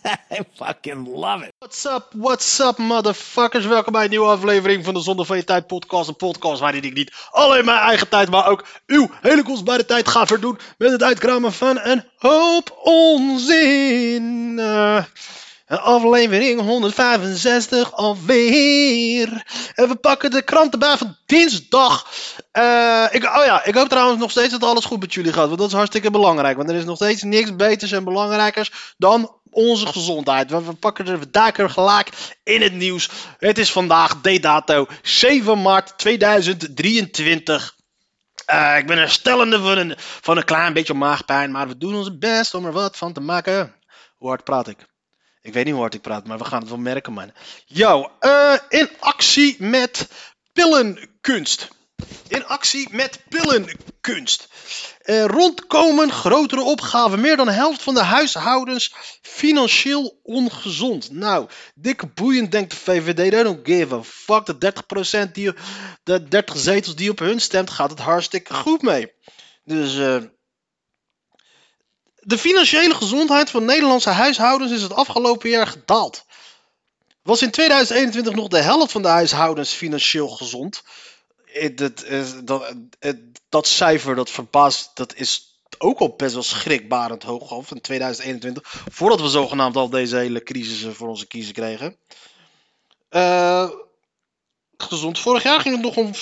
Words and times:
I 0.30 0.40
fucking 0.54 1.06
love 1.06 1.42
it. 1.42 1.52
What's 1.58 1.84
up, 1.84 2.12
what's 2.14 2.60
up, 2.60 2.78
motherfuckers? 2.78 3.66
Welkom 3.66 3.92
bij 3.92 4.04
een 4.04 4.10
nieuwe 4.10 4.26
aflevering 4.26 4.84
van 4.84 4.94
de 4.94 5.00
Zonder 5.00 5.26
van 5.26 5.36
je 5.36 5.44
Tijd 5.44 5.66
podcast. 5.66 6.08
Een 6.08 6.16
podcast 6.16 6.60
waarin 6.60 6.82
ik 6.82 6.94
niet 6.94 7.12
alleen 7.30 7.64
mijn 7.64 7.78
eigen 7.78 8.08
tijd, 8.08 8.30
maar 8.30 8.48
ook 8.48 8.64
uw 8.86 9.10
hele 9.20 9.42
kostbare 9.42 9.84
tijd 9.84 10.08
ga 10.08 10.26
verdoen 10.26 10.58
met 10.78 10.90
het 10.90 11.02
uitkramen 11.02 11.52
van 11.52 11.78
een 11.82 12.04
hoop 12.16 12.78
onzin. 12.82 14.58
Eh, 14.58 15.04
aflevering 15.78 16.60
165 16.60 17.92
alweer. 17.92 19.44
En 19.74 19.88
we 19.88 19.94
pakken 19.94 20.30
de 20.30 20.42
krant 20.42 20.72
erbij 20.72 20.96
van 20.96 21.16
dinsdag. 21.26 22.06
Eh, 22.52 23.06
ik, 23.10 23.24
oh 23.24 23.44
ja, 23.44 23.64
ik 23.64 23.74
hoop 23.74 23.88
trouwens 23.88 24.20
nog 24.20 24.30
steeds 24.30 24.50
dat 24.50 24.64
alles 24.64 24.84
goed 24.84 25.00
met 25.00 25.14
jullie 25.14 25.32
gaat. 25.32 25.46
Want 25.46 25.58
dat 25.58 25.68
is 25.68 25.74
hartstikke 25.74 26.10
belangrijk. 26.10 26.56
Want 26.56 26.70
er 26.70 26.76
is 26.76 26.84
nog 26.84 26.96
steeds 26.96 27.22
niks 27.22 27.56
beters 27.56 27.92
en 27.92 28.04
belangrijkers 28.04 28.94
dan 28.96 29.39
onze 29.50 29.86
gezondheid. 29.86 30.50
We, 30.50 30.64
we 30.64 30.72
pakken 30.72 31.06
er, 31.06 31.30
duiken 31.30 31.70
gelijk 31.70 32.10
in 32.44 32.62
het 32.62 32.72
nieuws. 32.72 33.10
Het 33.38 33.58
is 33.58 33.72
vandaag, 33.72 34.20
de 34.20 34.40
dato, 34.40 34.86
7 35.02 35.62
maart 35.62 35.98
2023. 35.98 37.76
Eh, 38.46 38.78
ik 38.78 38.86
ben 38.86 38.98
herstellende 38.98 39.60
van 39.60 39.78
een, 39.78 39.94
van 39.96 40.36
een 40.36 40.44
klein 40.44 40.72
beetje 40.72 40.94
maagpijn. 40.94 41.50
Maar 41.50 41.68
we 41.68 41.76
doen 41.76 41.94
ons 41.94 42.18
best 42.18 42.54
om 42.54 42.66
er 42.66 42.72
wat 42.72 42.96
van 42.96 43.12
te 43.12 43.20
maken. 43.20 43.74
Hoe 44.16 44.28
hard 44.28 44.44
praat 44.44 44.68
ik? 44.68 44.88
Ik 45.42 45.52
weet 45.52 45.64
niet 45.64 45.72
hoe 45.72 45.82
hard 45.82 45.94
ik 45.94 46.00
praat, 46.00 46.26
maar 46.26 46.38
we 46.38 46.44
gaan 46.44 46.60
het 46.60 46.68
wel 46.68 46.78
merken, 46.78 47.12
man. 47.12 47.32
Yo, 47.66 48.10
eh, 48.18 48.54
in 48.68 48.88
actie 48.98 49.56
met 49.58 50.08
pillenkunst. 50.52 51.68
In 52.28 52.46
actie 52.46 52.88
met 52.90 53.18
pillenkunst. 53.28 54.48
Eh, 55.00 55.24
rondkomen 55.24 56.12
grotere 56.12 56.62
opgaven. 56.62 57.20
Meer 57.20 57.36
dan 57.36 57.46
de 57.46 57.52
helft 57.52 57.82
van 57.82 57.94
de 57.94 58.02
huishoudens 58.02 58.94
financieel 59.22 60.20
ongezond. 60.22 61.10
Nou, 61.10 61.48
dikke 61.74 62.06
boeiend 62.06 62.52
denkt 62.52 62.70
de 62.70 62.76
VVD. 62.76 63.16
They 63.16 63.42
don't 63.42 63.66
give 63.66 63.94
a 63.94 64.02
fuck. 64.02 64.46
De 64.46 64.58
30%, 65.28 65.34
die, 65.34 65.52
de 66.02 66.28
30 66.28 66.58
zetels 66.58 66.96
die 66.96 67.10
op 67.10 67.18
hun 67.18 67.40
stemt, 67.40 67.70
gaat 67.70 67.90
het 67.90 67.98
hartstikke 67.98 68.54
goed 68.54 68.82
mee. 68.82 69.12
Dus 69.64 69.98
eh, 69.98 70.16
de 72.14 72.38
financiële 72.38 72.94
gezondheid 72.94 73.50
van 73.50 73.64
Nederlandse 73.64 74.10
huishoudens 74.10 74.72
is 74.72 74.82
het 74.82 74.92
afgelopen 74.92 75.50
jaar 75.50 75.66
gedaald. 75.66 76.24
Was 77.22 77.42
in 77.42 77.50
2021 77.50 78.34
nog 78.34 78.48
de 78.48 78.60
helft 78.60 78.92
van 78.92 79.02
de 79.02 79.08
huishoudens 79.08 79.72
financieel 79.72 80.28
gezond. 80.28 80.82
Dat, 81.74 82.04
dat 83.48 83.66
cijfer, 83.66 84.14
dat 84.14 84.30
verbaast, 84.30 84.90
dat 84.94 85.14
is 85.14 85.50
ook 85.78 85.98
al 85.98 86.14
best 86.16 86.34
wel 86.34 86.42
schrikbarend 86.42 87.22
hoog 87.22 87.50
af 87.52 87.70
in 87.70 87.80
2021. 87.80 88.62
Voordat 88.90 89.20
we 89.20 89.28
zogenaamd 89.28 89.76
al 89.76 89.90
deze 89.90 90.16
hele 90.16 90.42
crisis 90.42 90.96
voor 90.96 91.08
onze 91.08 91.26
kiezen 91.26 91.54
kregen. 91.54 91.96
Eh, 93.08 93.70
gezond. 94.76 95.18
Vorig 95.18 95.42
jaar 95.42 95.60
ging 95.60 95.74
het 95.74 95.84
nog 95.84 95.96
om 95.96 96.12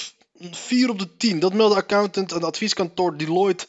4 0.54 0.90
op 0.90 0.98
de 0.98 1.16
10. 1.16 1.38
Dat 1.40 1.52
meldde 1.52 1.76
accountant 1.76 2.32
en 2.32 2.42
advieskantoor 2.42 3.16
Deloitte 3.16 3.66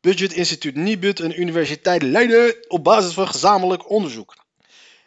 Budget 0.00 0.32
Instituut 0.32 0.74
Nibud 0.74 1.20
en 1.20 1.40
Universiteit 1.40 2.02
Leiden 2.02 2.56
op 2.68 2.84
basis 2.84 3.12
van 3.12 3.26
gezamenlijk 3.26 3.90
onderzoek. 3.90 4.34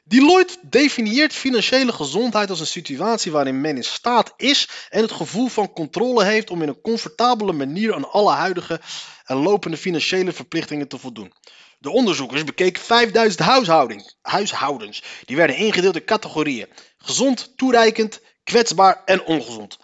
Deloitte 0.08 0.58
definieert 0.62 1.34
financiële 1.34 1.94
gezondheid 1.94 2.50
als 2.50 2.60
een 2.60 2.68
situatie 2.68 3.32
waarin 3.32 3.62
men 3.62 3.76
in 3.76 3.84
staat 3.84 4.34
is 4.38 4.70
en 4.90 5.02
het 5.02 5.12
gevoel 5.12 5.48
van 5.48 5.74
controle 5.74 6.24
heeft 6.24 6.50
om 6.50 6.62
in 6.62 6.68
een 6.68 6.82
comfortabele 6.82 7.52
manier 7.52 7.94
aan 7.94 8.12
alle 8.12 8.32
huidige 8.32 8.82
en 9.26 9.36
lopende 9.38 9.78
financiële 9.78 10.32
verplichtingen 10.32 10.88
te 10.88 10.98
voldoen. 10.98 11.34
De 11.80 11.90
onderzoekers 11.90 12.44
bekeken 12.44 12.82
5000 12.82 13.44
huishouding, 13.44 14.14
huishoudens. 14.22 15.04
Die 15.26 15.36
werden 15.36 15.56
ingedeeld 15.56 15.96
in 15.96 16.06
categorieën: 16.06 16.68
gezond, 16.98 17.54
toereikend, 17.56 18.22
kwetsbaar 18.44 19.02
en 19.06 19.24
ongezond. 19.24 19.78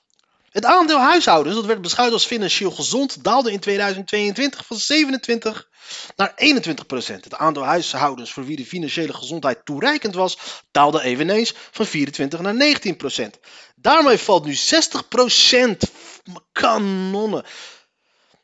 Het 0.51 0.65
aandeel 0.65 0.99
huishoudens 0.99 1.55
dat 1.55 1.65
werd 1.65 1.81
beschouwd 1.81 2.11
als 2.11 2.25
financieel 2.25 2.71
gezond 2.71 3.23
daalde 3.23 3.51
in 3.51 3.59
2022 3.59 4.65
van 4.65 4.77
27 4.77 5.69
naar 6.15 6.33
21 6.35 6.85
procent. 6.85 7.23
Het 7.23 7.35
aandeel 7.35 7.63
huishoudens 7.63 8.31
voor 8.31 8.45
wie 8.45 8.55
de 8.55 8.65
financiële 8.65 9.13
gezondheid 9.13 9.65
toereikend 9.65 10.15
was 10.15 10.37
daalde 10.71 11.01
eveneens 11.01 11.53
van 11.71 11.85
24 11.85 12.41
naar 12.41 12.55
19 12.55 12.97
procent. 12.97 13.39
Daarmee 13.75 14.17
valt 14.17 14.45
nu 14.45 14.53
60 14.53 15.07
procent 15.07 15.91
kanonnen 16.51 17.43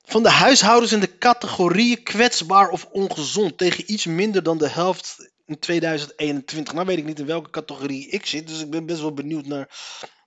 van 0.05 0.23
de 0.23 0.29
huishoudens 0.29 0.91
in 0.91 0.99
de 0.99 1.17
categorieën 1.17 2.03
kwetsbaar 2.03 2.69
of 2.69 2.85
ongezond 2.85 3.57
tegen 3.57 3.91
iets 3.91 4.05
minder 4.05 4.43
dan 4.43 4.57
de 4.57 4.69
helft 4.69 5.31
in 5.45 5.59
2021. 5.59 6.73
Nou 6.73 6.85
weet 6.85 6.97
ik 6.97 7.05
niet 7.05 7.19
in 7.19 7.25
welke 7.25 7.49
categorie 7.49 8.09
ik 8.09 8.25
zit, 8.25 8.47
dus 8.47 8.59
ik 8.59 8.69
ben 8.69 8.85
best 8.85 9.01
wel 9.01 9.13
benieuwd 9.13 9.45
naar 9.45 9.69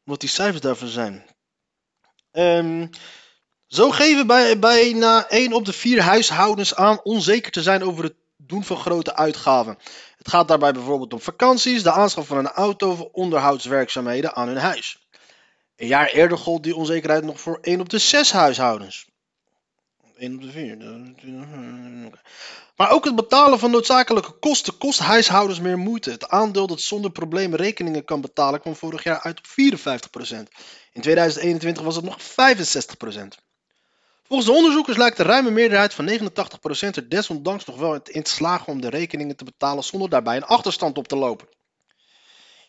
wat 0.05 0.21
die 0.21 0.29
cijfers 0.29 0.61
daarvan 0.61 0.89
zijn. 0.89 1.39
Ehm, 2.33 2.87
zo 3.67 3.91
geven 3.91 4.27
bij, 4.27 4.59
bijna 4.59 5.29
1 5.29 5.53
op 5.53 5.65
de 5.65 5.73
4 5.73 6.03
huishoudens 6.03 6.75
aan 6.75 7.01
onzeker 7.03 7.53
te 7.53 7.63
zijn 7.63 7.85
over 7.85 8.05
het 8.05 8.15
doen 8.37 8.65
van 8.65 8.77
grote 8.77 9.17
uitgaven. 9.17 9.79
Het 10.17 10.29
gaat 10.29 10.49
daarbij 10.49 10.73
bijvoorbeeld 10.73 11.13
om 11.13 11.21
vakanties, 11.21 11.83
de 11.83 11.93
aanschaf 11.93 12.27
van 12.27 12.39
een 12.39 12.49
auto 12.49 12.91
of 12.91 13.01
onderhoudswerkzaamheden 13.01 14.35
aan 14.35 14.49
hun 14.49 14.57
huis. 14.57 15.09
Een 15.77 15.87
jaar 15.87 16.07
eerder 16.07 16.39
gold 16.39 16.63
die 16.63 16.77
onzekerheid 16.77 17.25
nog 17.25 17.41
voor 17.41 17.59
1 17.63 17.81
op 17.81 17.89
de 17.89 17.99
6 17.99 18.33
huishoudens. 18.33 19.10
1 20.21 20.35
op 20.35 20.43
de 20.43 20.51
4. 20.51 20.77
Maar 22.77 22.91
ook 22.91 23.05
het 23.05 23.15
betalen 23.15 23.59
van 23.59 23.71
noodzakelijke 23.71 24.33
kosten 24.33 24.79
kost 24.79 24.99
huishoudens 24.99 25.61
meer 25.61 25.79
moeite. 25.79 26.11
Het 26.11 26.29
aandeel 26.29 26.67
dat 26.67 26.81
zonder 26.81 27.11
problemen 27.11 27.59
rekeningen 27.59 28.05
kan 28.05 28.21
betalen 28.21 28.61
kwam 28.61 28.77
vorig 28.77 29.03
jaar 29.03 29.21
uit 29.21 29.39
op 29.39 29.47
54%. 29.47 29.51
In 30.93 31.01
2021 31.01 31.83
was 31.83 31.97
het 31.97 32.05
nog 32.05 32.19
65%. 32.21 32.25
Volgens 34.27 34.51
de 34.51 34.57
onderzoekers 34.57 34.97
lijkt 34.97 35.17
de 35.17 35.23
ruime 35.23 35.51
meerderheid 35.51 35.95
van 35.95 36.09
89% 36.09 36.21
er 36.91 37.09
desondanks 37.09 37.65
nog 37.65 37.77
wel 37.77 38.01
in 38.05 38.23
te 38.23 38.31
slagen 38.31 38.67
om 38.67 38.81
de 38.81 38.91
rekeningen 38.91 39.37
te 39.37 39.45
betalen 39.45 39.85
zonder 39.85 40.09
daarbij 40.09 40.37
een 40.37 40.45
achterstand 40.45 40.99
op 40.99 41.09
te 41.09 41.17
lopen. 41.17 41.49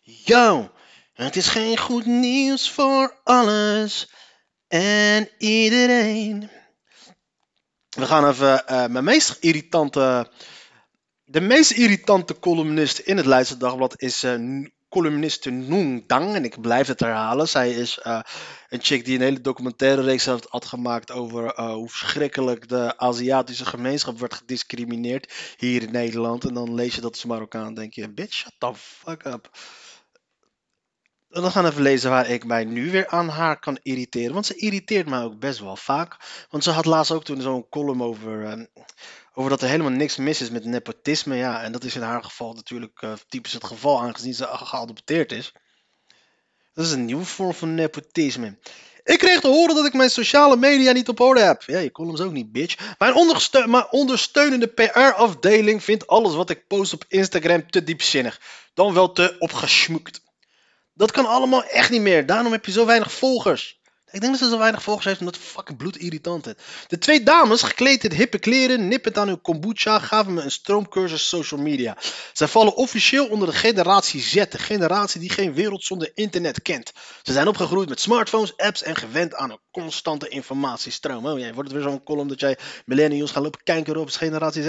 Yo, 0.01 0.71
het 1.13 1.35
is 1.35 1.47
geen 1.47 1.77
goed 1.77 2.05
nieuws 2.05 2.71
voor 2.71 3.19
alles 3.23 4.09
en 4.67 5.29
iedereen. 5.37 6.49
We 8.01 8.07
gaan 8.07 8.29
even 8.29 8.67
eh, 8.67 8.85
mijn 8.87 9.03
meest 9.03 9.37
irritante. 9.39 10.31
De 11.25 11.41
meest 11.41 11.71
irritante 11.71 12.39
columnist 12.39 12.99
in 12.99 13.17
het 13.17 13.25
Leidse 13.25 13.57
Dagblad 13.57 14.01
is 14.01 14.21
N- 14.21 14.71
columniste 14.89 15.49
Noong 15.49 16.03
Dang. 16.07 16.35
En 16.35 16.43
ik 16.43 16.61
blijf 16.61 16.87
het 16.87 16.99
herhalen. 16.99 17.47
Zij 17.47 17.71
is 17.71 17.99
eh, 17.99 18.19
een 18.69 18.81
chick 18.81 19.05
die 19.05 19.15
een 19.15 19.21
hele 19.21 19.41
documentaire 19.41 20.01
reeks 20.01 20.25
had 20.25 20.65
gemaakt 20.65 21.11
over 21.11 21.61
hoe 21.61 21.89
verschrikkelijk 21.89 22.69
de 22.69 22.97
Aziatische 22.97 23.65
gemeenschap 23.65 24.19
werd 24.19 24.33
gediscrimineerd 24.33 25.33
hier 25.57 25.81
in 25.81 25.91
Nederland. 25.91 26.45
En 26.45 26.53
dan 26.53 26.73
lees 26.73 26.95
je 26.95 27.01
dat 27.01 27.11
als 27.11 27.25
Marokkaan 27.25 27.67
en 27.67 27.73
denk 27.73 27.93
je, 27.93 28.09
bitch, 28.09 28.33
shut 28.33 28.53
the 28.57 28.71
fuck 28.75 29.25
up. 29.25 29.49
En 31.31 31.41
dan 31.41 31.51
gaan 31.51 31.63
we 31.63 31.69
even 31.69 31.81
lezen 31.81 32.09
waar 32.09 32.29
ik 32.29 32.45
mij 32.45 32.65
nu 32.65 32.91
weer 32.91 33.07
aan 33.07 33.29
haar 33.29 33.59
kan 33.59 33.79
irriteren. 33.81 34.33
Want 34.33 34.45
ze 34.45 34.55
irriteert 34.55 35.09
mij 35.09 35.21
ook 35.21 35.39
best 35.39 35.59
wel 35.59 35.75
vaak. 35.75 36.17
Want 36.49 36.63
ze 36.63 36.71
had 36.71 36.85
laatst 36.85 37.11
ook 37.11 37.23
toen 37.23 37.41
zo'n 37.41 37.69
column 37.69 38.03
over, 38.03 38.45
eh, 38.45 38.63
over 39.33 39.49
dat 39.49 39.61
er 39.61 39.69
helemaal 39.69 39.91
niks 39.91 40.17
mis 40.17 40.41
is 40.41 40.49
met 40.49 40.65
nepotisme. 40.65 41.35
Ja, 41.35 41.61
en 41.63 41.71
dat 41.71 41.83
is 41.83 41.95
in 41.95 42.01
haar 42.01 42.23
geval 42.23 42.53
natuurlijk 42.53 43.01
eh, 43.01 43.13
typisch 43.27 43.53
het 43.53 43.63
geval, 43.63 44.01
aangezien 44.01 44.33
ze 44.33 44.43
ge- 44.51 44.65
geadopteerd 44.65 45.31
is. 45.31 45.51
Dat 46.73 46.85
is 46.85 46.91
een 46.91 47.05
nieuwe 47.05 47.25
vorm 47.25 47.53
van 47.53 47.75
nepotisme. 47.75 48.57
Ik 49.03 49.19
kreeg 49.19 49.39
te 49.39 49.47
horen 49.47 49.75
dat 49.75 49.85
ik 49.85 49.93
mijn 49.93 50.09
sociale 50.09 50.55
media 50.55 50.91
niet 50.91 51.09
op 51.09 51.19
orde 51.19 51.41
heb. 51.41 51.63
Ja, 51.65 51.79
je 51.79 51.91
columns 51.91 52.21
ook 52.21 52.31
niet, 52.31 52.51
bitch. 52.51 52.95
Mijn, 52.97 53.69
mijn 53.69 53.91
ondersteunende 53.91 54.67
PR-afdeling 54.67 55.83
vindt 55.83 56.07
alles 56.07 56.35
wat 56.35 56.49
ik 56.49 56.67
post 56.67 56.93
op 56.93 57.05
Instagram 57.07 57.69
te 57.69 57.83
diepzinnig. 57.83 58.41
Dan 58.73 58.93
wel 58.93 59.11
te 59.11 59.35
opgesmukt. 59.39 60.21
Dat 60.93 61.11
kan 61.11 61.25
allemaal 61.25 61.63
echt 61.63 61.89
niet 61.89 62.01
meer. 62.01 62.25
Daarom 62.25 62.51
heb 62.51 62.65
je 62.65 62.71
zo 62.71 62.85
weinig 62.85 63.11
volgers. 63.11 63.79
Ik 64.11 64.19
denk 64.21 64.31
dat 64.33 64.41
ze 64.41 64.49
zo 64.49 64.57
weinig 64.57 64.83
volgers 64.83 65.05
heeft 65.05 65.19
omdat 65.19 65.35
het 65.35 65.43
fucking 65.43 65.77
bloedirritant 65.77 66.47
is. 66.47 66.53
De 66.87 66.97
twee 66.97 67.23
dames, 67.23 67.61
gekleed 67.61 68.03
in 68.03 68.11
hippe 68.11 68.39
kleren, 68.39 68.87
nippend 68.87 69.17
aan 69.17 69.27
hun 69.27 69.41
kombucha, 69.41 69.99
gaven 69.99 70.33
me 70.33 70.41
een 70.41 70.51
stroomcursus 70.51 71.27
social 71.27 71.61
media. 71.61 71.97
Zij 72.33 72.47
vallen 72.47 72.75
officieel 72.75 73.27
onder 73.27 73.47
de 73.47 73.53
generatie 73.53 74.21
Z, 74.21 74.33
de 74.33 74.57
generatie 74.57 75.19
die 75.19 75.29
geen 75.29 75.53
wereld 75.53 75.83
zonder 75.83 76.11
internet 76.13 76.61
kent. 76.61 76.91
Ze 77.21 77.31
zijn 77.31 77.47
opgegroeid 77.47 77.89
met 77.89 78.01
smartphones, 78.01 78.57
apps 78.57 78.83
en 78.83 78.95
gewend 78.95 79.35
aan 79.35 79.51
een 79.51 79.59
constante 79.71 80.27
informatiestroom. 80.27 81.25
Oh, 81.25 81.39
jij 81.39 81.53
wordt 81.53 81.71
weer 81.71 81.81
zo'n 81.81 82.03
column 82.03 82.27
dat 82.27 82.39
jij 82.39 82.57
millennials 82.85 83.31
gaat 83.31 83.43
lopen 83.43 83.63
kijken 83.63 83.97
op 83.97 84.09
generatie 84.09 84.63
Z. 84.63 84.67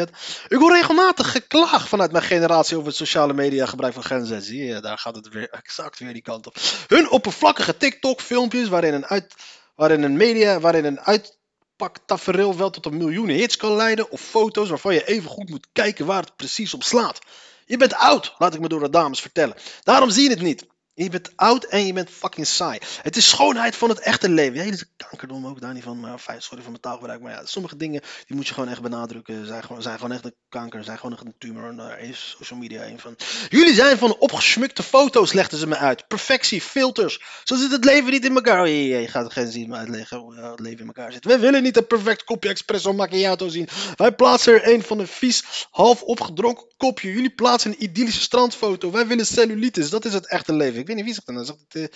Ik 0.49 0.59
hoor 0.59 0.73
regelmatig 0.73 1.31
geklaag 1.31 1.89
vanuit 1.89 2.13
mijn 2.13 2.25
generatie 2.25 2.77
over 2.77 2.89
het 2.89 2.97
sociale 2.97 3.33
media 3.33 3.67
gebruik 3.67 3.95
van 3.95 4.05
Gen 4.05 4.27
Z. 4.27 4.39
Zie 4.39 4.65
je, 4.65 4.81
daar 4.81 4.99
gaat 4.99 5.17
het 5.17 5.29
weer 5.29 5.51
exact 5.51 5.99
weer 5.99 6.13
die 6.13 6.23
kant 6.23 6.47
op. 6.47 6.57
Hun 6.87 7.11
oppervlakkige 7.11 7.77
TikTok-filmpjes 7.77 8.69
waarin 8.69 8.95
een, 8.95 9.07
uit, 9.07 9.35
waarin 9.75 10.03
een 10.03 10.17
media, 10.17 10.61
waarin 10.61 10.85
een 10.85 11.01
uitpaktafereel 11.01 12.57
wel 12.57 12.71
tot 12.71 12.87
een 12.87 12.97
miljoen 12.97 13.29
hits 13.29 13.57
kan 13.57 13.77
leiden. 13.77 14.11
Of 14.11 14.21
foto's 14.21 14.69
waarvan 14.69 14.95
je 14.95 15.05
even 15.05 15.31
goed 15.31 15.51
moet 15.51 15.67
kijken 15.73 16.07
waar 16.07 16.23
het 16.23 16.37
precies 16.37 16.75
op 16.75 16.83
slaat. 16.83 17.19
Je 17.67 17.77
bent 17.77 17.95
oud, 17.95 18.35
laat 18.39 18.55
ik 18.55 18.61
me 18.61 18.69
door 18.69 18.81
de 18.81 18.91
dames 18.91 19.21
vertellen. 19.21 19.57
Daarom 19.83 20.11
zie 20.11 20.23
je 20.23 20.31
het 20.31 20.43
niet. 20.43 20.67
Je 21.03 21.11
bent 21.11 21.33
oud 21.37 21.65
en 21.65 21.87
je 21.87 21.93
bent 21.93 22.11
fucking 22.11 22.47
saai. 22.47 22.79
Het 23.03 23.17
is 23.17 23.29
schoonheid 23.29 23.77
van 23.77 23.89
het 23.89 23.99
echte 23.99 24.29
leven. 24.29 24.65
Ja, 24.65 24.71
deze 24.71 24.87
kankerdom 24.97 25.47
ook 25.47 25.61
daar 25.61 25.75
niet 25.75 25.83
van. 25.83 26.01
Maar 26.01 26.19
fijn, 26.19 26.43
sorry 26.43 26.63
voor 26.63 26.71
mijn 26.71 26.83
taalgebruik. 26.83 27.21
Maar 27.21 27.33
ja, 27.33 27.45
sommige 27.45 27.77
dingen 27.77 28.01
die 28.27 28.37
moet 28.37 28.49
je 28.49 28.55
gewoon 28.55 28.69
echt 28.69 28.83
benadrukken. 28.83 29.47
Zijn 29.47 29.63
gewoon, 29.63 29.83
zijn 29.83 29.99
gewoon 29.99 30.13
echt 30.13 30.25
een 30.25 30.35
kanker. 30.49 30.85
Zijn 30.85 30.99
gewoon 30.99 31.13
echt 31.13 31.25
een 31.25 31.35
tumor. 31.39 31.69
En 31.69 31.77
daar 31.77 32.01
is 32.01 32.35
social 32.39 32.59
media 32.59 32.87
een 32.87 32.99
van. 32.99 33.17
Jullie 33.49 33.75
zijn 33.75 33.99
van 33.99 34.17
opgeschmukte 34.17 34.83
foto's, 34.83 35.33
legden 35.33 35.59
ze 35.59 35.67
me 35.67 35.77
uit. 35.77 36.09
Perfectie, 36.09 36.61
filters. 36.61 37.21
Zo 37.45 37.57
zit 37.57 37.71
het 37.71 37.85
leven 37.85 38.11
niet 38.11 38.25
in 38.25 38.35
elkaar. 38.35 38.61
Oh, 38.61 38.67
je, 38.67 38.89
je 38.89 39.09
gaat 39.09 39.33
geen 39.33 39.51
zien 39.51 39.75
uitleggen 39.75 40.19
hoe 40.19 40.35
het 40.35 40.61
leven 40.61 40.81
in 40.81 40.87
elkaar 40.87 41.13
zit. 41.13 41.25
We 41.25 41.39
willen 41.39 41.63
niet 41.63 41.77
een 41.77 41.87
perfect 41.87 42.25
kopje 42.25 42.49
espresso 42.49 42.93
macchiato 42.93 43.49
zien. 43.49 43.69
Wij 43.97 44.13
plaatsen 44.13 44.53
er 44.53 44.73
een 44.73 44.83
van 44.83 44.99
een 44.99 45.07
vies, 45.07 45.67
half 45.71 46.03
opgedronken 46.03 46.67
kopje. 46.77 47.13
Jullie 47.13 47.31
plaatsen 47.31 47.71
een 47.71 47.83
idyllische 47.83 48.21
strandfoto. 48.21 48.91
Wij 48.91 49.07
willen 49.07 49.27
cellulitis. 49.27 49.91
Dat 49.91 50.05
is 50.05 50.13
het 50.13 50.29
echte 50.29 50.55
leven. 50.55 50.81
Ik 50.81 50.87
niet 50.95 51.05
wie 51.05 51.15
zegt 51.15 51.47
dat 51.47 51.57
het, 51.69 51.75
uh... 51.75 51.87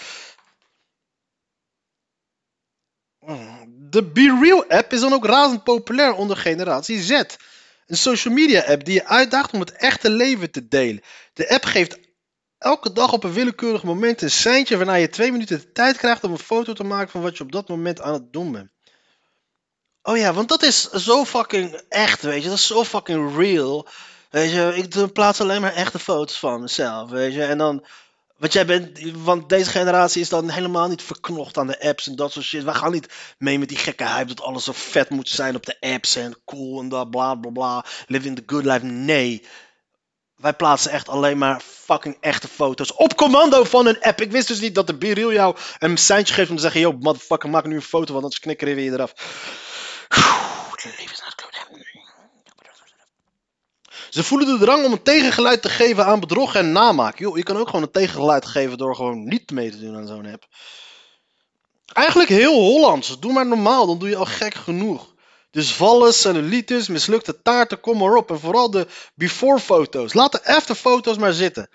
De 3.69 4.03
Be 4.05 4.39
Real 4.43 4.65
app 4.69 4.93
is 4.93 5.01
dan 5.01 5.13
ook 5.13 5.27
razend 5.27 5.65
populair 5.65 6.15
onder 6.15 6.37
generatie 6.37 7.03
Z. 7.03 7.11
Een 7.87 7.97
social 7.97 8.35
media 8.35 8.65
app 8.65 8.85
die 8.85 8.95
je 8.95 9.07
uitdaagt 9.07 9.53
om 9.53 9.61
het 9.61 9.73
echte 9.73 10.11
leven 10.11 10.51
te 10.51 10.69
delen. 10.69 11.03
De 11.33 11.49
app 11.49 11.65
geeft 11.65 11.99
elke 12.59 12.93
dag 12.93 13.13
op 13.13 13.25
een 13.25 13.33
willekeurig 13.33 13.83
moment 13.83 14.23
een 14.23 14.31
seintje 14.31 14.77
waarna 14.77 14.95
je 14.95 15.09
twee 15.09 15.33
minuten 15.33 15.59
de 15.59 15.73
tijd 15.73 15.97
krijgt 15.97 16.25
om 16.25 16.33
een 16.33 16.39
foto 16.39 16.73
te 16.73 16.85
maken 16.85 17.11
van 17.11 17.23
wat 17.23 17.37
je 17.37 17.43
op 17.43 17.53
dat 17.53 17.69
moment 17.69 18.01
aan 18.01 18.13
het 18.13 18.33
doen 18.33 18.53
bent. 18.53 18.71
Oh 20.03 20.17
ja, 20.17 20.33
want 20.33 20.49
dat 20.49 20.63
is 20.63 20.91
zo 20.91 21.25
fucking 21.25 21.83
echt, 21.89 22.23
weet 22.23 22.43
je. 22.43 22.49
Dat 22.49 22.59
is 22.59 22.67
zo 22.67 22.85
fucking 22.85 23.37
real. 23.37 23.89
Weet 24.31 24.51
je, 24.51 24.73
ik 24.77 25.13
plaats 25.13 25.41
alleen 25.41 25.61
maar 25.61 25.73
echte 25.73 25.99
foto's 25.99 26.39
van 26.39 26.61
mezelf, 26.61 27.11
weet 27.11 27.35
je. 27.35 27.45
En 27.45 27.59
dan, 27.59 27.87
want 28.37 28.53
jij 28.53 28.67
bent, 28.67 29.01
want 29.13 29.49
deze 29.49 29.71
generatie 29.71 30.21
is 30.21 30.29
dan 30.29 30.51
helemaal 30.51 30.89
niet 30.89 31.03
verknocht 31.03 31.59
aan 31.59 31.67
de 31.67 31.81
apps 31.81 32.07
en 32.07 32.17
dat 32.17 32.33
soort 32.33 32.45
shit. 32.45 32.65
Wij 32.65 32.75
gaan 32.75 32.93
niet 32.93 33.13
mee 33.39 33.59
met 33.59 33.69
die 33.69 33.79
gekke 33.79 34.09
hype 34.09 34.35
dat 34.35 34.41
alles 34.41 34.65
zo 34.65 34.73
vet 34.75 35.11
moet 35.11 35.29
zijn 35.29 35.57
op 35.57 35.67
de 35.67 35.81
apps 35.81 36.17
en 36.17 36.39
cool 36.45 36.81
en 36.81 36.89
dat 36.89 37.11
bla 37.11 37.35
bla 37.35 37.51
bla. 37.51 37.85
Living 38.07 38.37
the 38.37 38.43
good 38.47 38.65
life. 38.65 38.85
Nee. 38.85 39.47
Wij 40.37 40.55
plaatsen 40.55 40.91
echt 40.91 41.09
alleen 41.09 41.39
maar 41.39 41.61
fucking 41.61 42.17
echte 42.21 42.49
foto's 42.49 42.95
op 42.95 43.17
commando 43.17 43.65
van 43.65 43.87
een 43.87 44.01
app. 44.01 44.21
Ik 44.21 44.31
wist 44.31 44.49
dus 44.49 44.61
niet 44.61 44.75
dat 44.75 44.87
de 44.87 44.97
Biril 44.97 45.33
jou 45.33 45.57
een 45.79 45.97
seintje 45.97 46.35
geeft 46.35 46.51
om 46.51 46.57
te 46.57 46.63
zeggen: 46.63 46.81
Yo, 46.81 46.93
motherfucker, 46.93 47.51
maak 47.51 47.65
nu 47.65 47.75
een 47.75 47.83
foto, 47.83 48.13
want 48.13 48.25
anders 48.25 48.41
knikkeren 48.41 48.75
we 48.75 48.83
je 48.83 48.93
eraf. 48.93 49.13
Het 50.71 50.85
leven 50.85 51.13
is 51.13 51.19
naar 51.19 51.29
het 51.37 51.46
ze 54.17 54.25
voelen 54.25 54.59
de 54.59 54.65
drang 54.65 54.85
om 54.85 54.93
een 54.93 55.03
tegengeluid 55.03 55.63
te 55.63 55.69
geven 55.69 56.07
aan 56.07 56.21
bedrog 56.21 56.55
en 56.55 56.73
namaak. 56.73 57.19
Yo, 57.19 57.37
je 57.37 57.43
kan 57.43 57.57
ook 57.57 57.67
gewoon 57.67 57.83
een 57.83 57.91
tegengeluid 57.91 58.47
geven 58.47 58.79
door 58.79 58.95
gewoon 58.95 59.25
niet 59.25 59.51
mee 59.51 59.71
te 59.71 59.81
doen 59.81 59.97
aan 59.97 60.07
zo'n 60.07 60.27
app. 60.27 60.47
Eigenlijk 61.93 62.29
heel 62.29 62.55
Hollands. 62.55 63.21
Doe 63.21 63.33
maar 63.33 63.47
normaal, 63.47 63.87
dan 63.87 63.99
doe 63.99 64.09
je 64.09 64.17
al 64.17 64.25
gek 64.25 64.55
genoeg. 64.55 65.15
Dus 65.51 65.73
vallen, 65.73 66.15
cellulitis, 66.15 66.89
mislukte 66.89 67.43
taarten, 67.43 67.81
kom 67.81 67.99
maar 67.99 68.15
op. 68.15 68.31
En 68.31 68.41
vooral 68.41 68.71
de 68.71 68.87
before 69.15 69.59
foto's. 69.59 70.15
Laat 70.15 70.33
de 70.33 70.45
after 70.45 70.75
foto's 70.75 71.17
maar 71.17 71.33
zitten. 71.33 71.69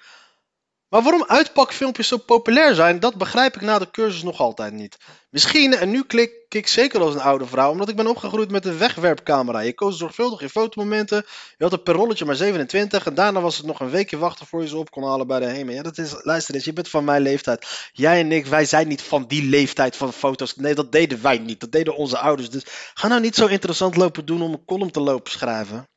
Maar 0.91 1.01
waarom 1.01 1.23
uitpakfilmpjes 1.27 2.07
zo 2.07 2.17
populair 2.17 2.75
zijn, 2.75 2.99
dat 2.99 3.15
begrijp 3.15 3.55
ik 3.55 3.61
na 3.61 3.79
de 3.79 3.91
cursus 3.91 4.23
nog 4.23 4.39
altijd 4.39 4.73
niet. 4.73 4.97
Misschien, 5.29 5.73
en 5.73 5.89
nu 5.89 6.03
klik 6.03 6.31
ik 6.49 6.67
zeker 6.67 7.01
als 7.01 7.13
een 7.13 7.21
oude 7.21 7.45
vrouw, 7.45 7.71
omdat 7.71 7.89
ik 7.89 7.95
ben 7.95 8.07
opgegroeid 8.07 8.51
met 8.51 8.65
een 8.65 8.77
wegwerpcamera. 8.77 9.59
Je 9.59 9.73
koos 9.73 9.97
zorgvuldig 9.97 10.39
je 10.39 10.49
fotomomenten, 10.49 11.25
je 11.57 11.63
had 11.63 11.73
een 11.73 11.83
per 11.83 11.93
rolletje 11.93 12.25
maar 12.25 12.35
27 12.35 13.05
en 13.05 13.13
daarna 13.13 13.41
was 13.41 13.57
het 13.57 13.65
nog 13.65 13.79
een 13.79 13.89
weekje 13.89 14.17
wachten 14.17 14.45
voor 14.45 14.61
je 14.61 14.67
ze 14.67 14.77
op 14.77 14.91
kon 14.91 15.03
halen 15.03 15.27
bij 15.27 15.39
de 15.39 15.45
HEMA. 15.45 15.71
Ja, 15.71 15.81
dat 15.81 15.97
is, 15.97 16.13
luister 16.23 16.55
eens, 16.55 16.65
je 16.65 16.73
bent 16.73 16.89
van 16.89 17.03
mijn 17.03 17.21
leeftijd. 17.21 17.89
Jij 17.91 18.19
en 18.19 18.31
ik, 18.31 18.45
wij 18.45 18.65
zijn 18.65 18.87
niet 18.87 19.01
van 19.01 19.25
die 19.27 19.43
leeftijd 19.43 19.95
van 19.95 20.13
foto's. 20.13 20.55
Nee, 20.55 20.75
dat 20.75 20.91
deden 20.91 21.21
wij 21.21 21.37
niet, 21.37 21.59
dat 21.59 21.71
deden 21.71 21.95
onze 21.95 22.17
ouders. 22.17 22.49
Dus 22.49 22.63
ga 22.93 23.07
nou 23.07 23.21
niet 23.21 23.35
zo 23.35 23.45
interessant 23.45 23.95
lopen 23.95 24.25
doen 24.25 24.41
om 24.41 24.51
een 24.51 24.65
column 24.65 24.91
te 24.91 24.99
lopen 25.01 25.31
schrijven. 25.31 25.89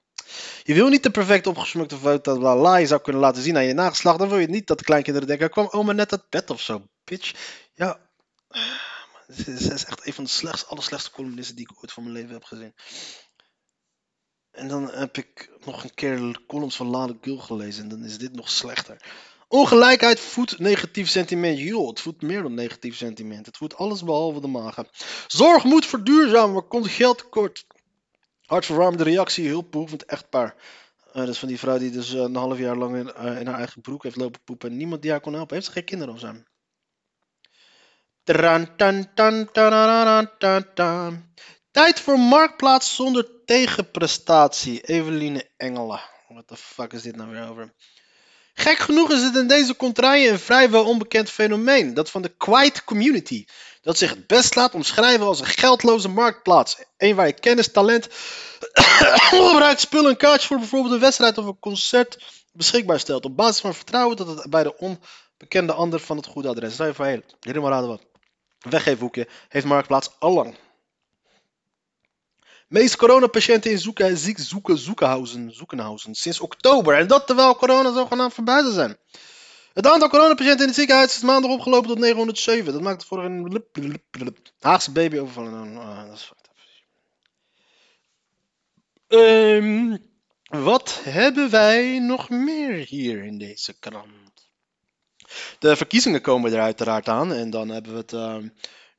Je 0.62 0.74
wil 0.74 0.88
niet 0.88 1.02
de 1.02 1.10
perfect 1.10 1.46
opgesmukte 1.46 1.96
foto 1.96 2.38
bla 2.38 2.54
bla 2.54 2.76
je 2.76 2.86
zou 2.86 3.00
kunnen 3.00 3.22
laten 3.22 3.42
zien 3.42 3.56
aan 3.56 3.64
je 3.64 3.74
nageslacht. 3.74 4.18
Dan 4.18 4.28
wil 4.28 4.38
je 4.38 4.48
niet 4.48 4.66
dat 4.66 4.78
de 4.78 4.84
kleinkinderen 4.84 5.28
denken, 5.28 5.50
kwam 5.50 5.68
oma 5.70 5.92
net 5.92 6.12
uit 6.12 6.28
bed 6.28 6.50
of 6.50 6.60
zo, 6.60 6.82
bitch. 7.04 7.32
Ja, 7.74 7.98
ze 9.36 9.52
is 9.52 9.84
echt 9.84 10.06
een 10.06 10.12
van 10.12 10.24
de 10.24 10.30
slechtste, 10.30 10.66
allerslechtste 10.66 11.10
columnisten 11.10 11.56
die 11.56 11.68
ik 11.70 11.78
ooit 11.78 11.92
van 11.92 12.02
mijn 12.02 12.14
leven 12.14 12.32
heb 12.32 12.44
gezien. 12.44 12.74
En 14.50 14.68
dan 14.68 14.90
heb 14.90 15.16
ik 15.16 15.50
nog 15.64 15.84
een 15.84 15.94
keer 15.94 16.40
columns 16.46 16.76
van 16.76 16.86
Lade 16.86 17.18
Gul 17.20 17.38
gelezen 17.38 17.82
en 17.82 17.88
dan 17.88 18.04
is 18.04 18.18
dit 18.18 18.32
nog 18.32 18.50
slechter. 18.50 18.96
Ongelijkheid 19.48 20.20
voedt 20.20 20.58
negatief 20.58 21.08
sentiment. 21.08 21.58
Joh, 21.58 21.88
het 21.88 22.00
voedt 22.00 22.22
meer 22.22 22.42
dan 22.42 22.54
negatief 22.54 22.96
sentiment. 22.96 23.46
Het 23.46 23.56
voedt 23.56 23.76
alles 23.76 24.04
behalve 24.04 24.40
de 24.40 24.46
magen. 24.46 24.88
Zorg 25.26 25.64
moet 25.64 25.86
verduurzamen, 25.86 26.56
er 26.56 26.62
komt 26.62 26.88
geld 26.88 27.18
tekort. 27.18 27.66
Hartverwarmende 28.46 29.04
reactie, 29.04 29.48
hulpbehoevend 29.48 30.04
echtpaar. 30.04 30.54
Uh, 31.06 31.12
dat 31.14 31.28
is 31.28 31.38
van 31.38 31.48
die 31.48 31.58
vrouw 31.58 31.78
die 31.78 31.90
dus 31.90 32.14
uh, 32.14 32.20
een 32.20 32.34
half 32.34 32.58
jaar 32.58 32.76
lang 32.76 32.96
in, 32.96 33.12
uh, 33.18 33.40
in, 33.40 33.46
haar 33.46 33.58
eigen 33.58 33.80
broek 33.80 34.02
heeft 34.02 34.16
lopen 34.16 34.40
poepen 34.44 34.70
en 34.70 34.76
niemand 34.76 35.02
die 35.02 35.10
haar 35.10 35.20
kon 35.20 35.32
helpen. 35.32 35.54
Heeft 35.54 35.66
ze 35.66 35.72
geen 35.72 35.84
kinderen 35.84 36.14
of 36.14 36.20
zo? 36.20 36.32
Tijd 41.70 42.00
voor 42.00 42.18
marktplaats 42.18 42.94
zonder 42.94 43.44
tegenprestatie. 43.44 44.80
Eveline 44.80 45.50
Engelen. 45.56 46.00
What 46.28 46.46
the 46.46 46.56
fuck 46.56 46.92
is 46.92 47.02
dit 47.02 47.16
nou 47.16 47.30
weer 47.30 47.48
over? 47.48 47.74
Gek 48.54 48.78
genoeg 48.78 49.10
is 49.10 49.22
het 49.22 49.36
in 49.36 49.46
deze 49.46 49.76
contraille 49.76 50.28
een 50.28 50.38
vrijwel 50.38 50.84
onbekend 50.84 51.30
fenomeen, 51.30 51.94
dat 51.94 52.10
van 52.10 52.22
de 52.22 52.34
quiet 52.36 52.84
community, 52.84 53.44
dat 53.82 53.98
zich 53.98 54.10
het 54.10 54.26
best 54.26 54.54
laat 54.54 54.74
omschrijven 54.74 55.26
als 55.26 55.40
een 55.40 55.46
geldloze 55.46 56.08
marktplaats. 56.08 56.76
Een 56.96 57.14
waar 57.14 57.26
je 57.26 57.32
kennis, 57.32 57.72
talent, 57.72 58.08
ongebruikt 59.40 59.80
spullen 59.80 60.10
en 60.10 60.16
kaartjes 60.16 60.46
voor 60.46 60.58
bijvoorbeeld 60.58 60.94
een 60.94 61.00
wedstrijd 61.00 61.38
of 61.38 61.46
een 61.46 61.58
concert 61.58 62.24
beschikbaar 62.52 63.00
stelt, 63.00 63.24
op 63.24 63.36
basis 63.36 63.60
van 63.60 63.74
vertrouwen 63.74 64.16
dat 64.16 64.26
het 64.26 64.50
bij 64.50 64.62
de 64.62 64.76
onbekende 64.76 65.72
ander 65.72 66.00
van 66.00 66.16
het 66.16 66.26
goede 66.26 66.48
adres. 66.48 66.72
Stel 66.72 66.86
je 66.86 66.94
voor, 66.94 67.22
helemaal 67.40 67.70
raden 67.70 67.88
wat. 67.88 68.06
Weggeefhoekje 68.58 69.28
heeft 69.48 69.66
Marktplaats 69.66 70.10
allang. 70.18 70.56
Meeste 72.74 72.96
coronapatiënten 72.96 73.70
in 73.70 73.78
zoeken, 73.78 74.16
ziek, 74.16 74.38
zoeken, 74.38 74.78
zoekenhausen 74.78 76.14
sinds 76.14 76.40
oktober. 76.40 76.96
En 76.96 77.06
dat 77.06 77.26
terwijl 77.26 77.56
corona 77.56 77.92
zogenaamd 77.92 78.34
voorbij 78.34 78.60
zou 78.60 78.72
zijn. 78.72 78.96
Het 79.72 79.86
aantal 79.86 80.08
coronapatiënten 80.08 80.60
in 80.60 80.66
het 80.66 80.74
ziekenhuis 80.74 81.16
is 81.16 81.22
maandag 81.22 81.50
opgelopen 81.50 81.88
tot 81.88 81.98
907. 81.98 82.72
Dat 82.72 82.82
maakt 82.82 83.04
voor 83.04 83.24
een 83.24 83.64
Haagse 84.60 84.90
baby 84.90 85.18
overvallen. 85.18 85.76
Oh, 85.76 86.06
dat 86.06 86.14
is 86.14 86.32
um, 89.08 89.98
wat 90.48 91.00
hebben 91.02 91.50
wij 91.50 91.98
nog 91.98 92.30
meer 92.30 92.86
hier 92.86 93.24
in 93.24 93.38
deze 93.38 93.78
krant? 93.78 94.50
De 95.58 95.76
verkiezingen 95.76 96.20
komen 96.20 96.52
er 96.52 96.60
uiteraard 96.60 97.08
aan. 97.08 97.32
En 97.32 97.50
dan 97.50 97.68
hebben 97.68 97.92
we 97.92 97.98
het 97.98 98.12
uh, 98.12 98.36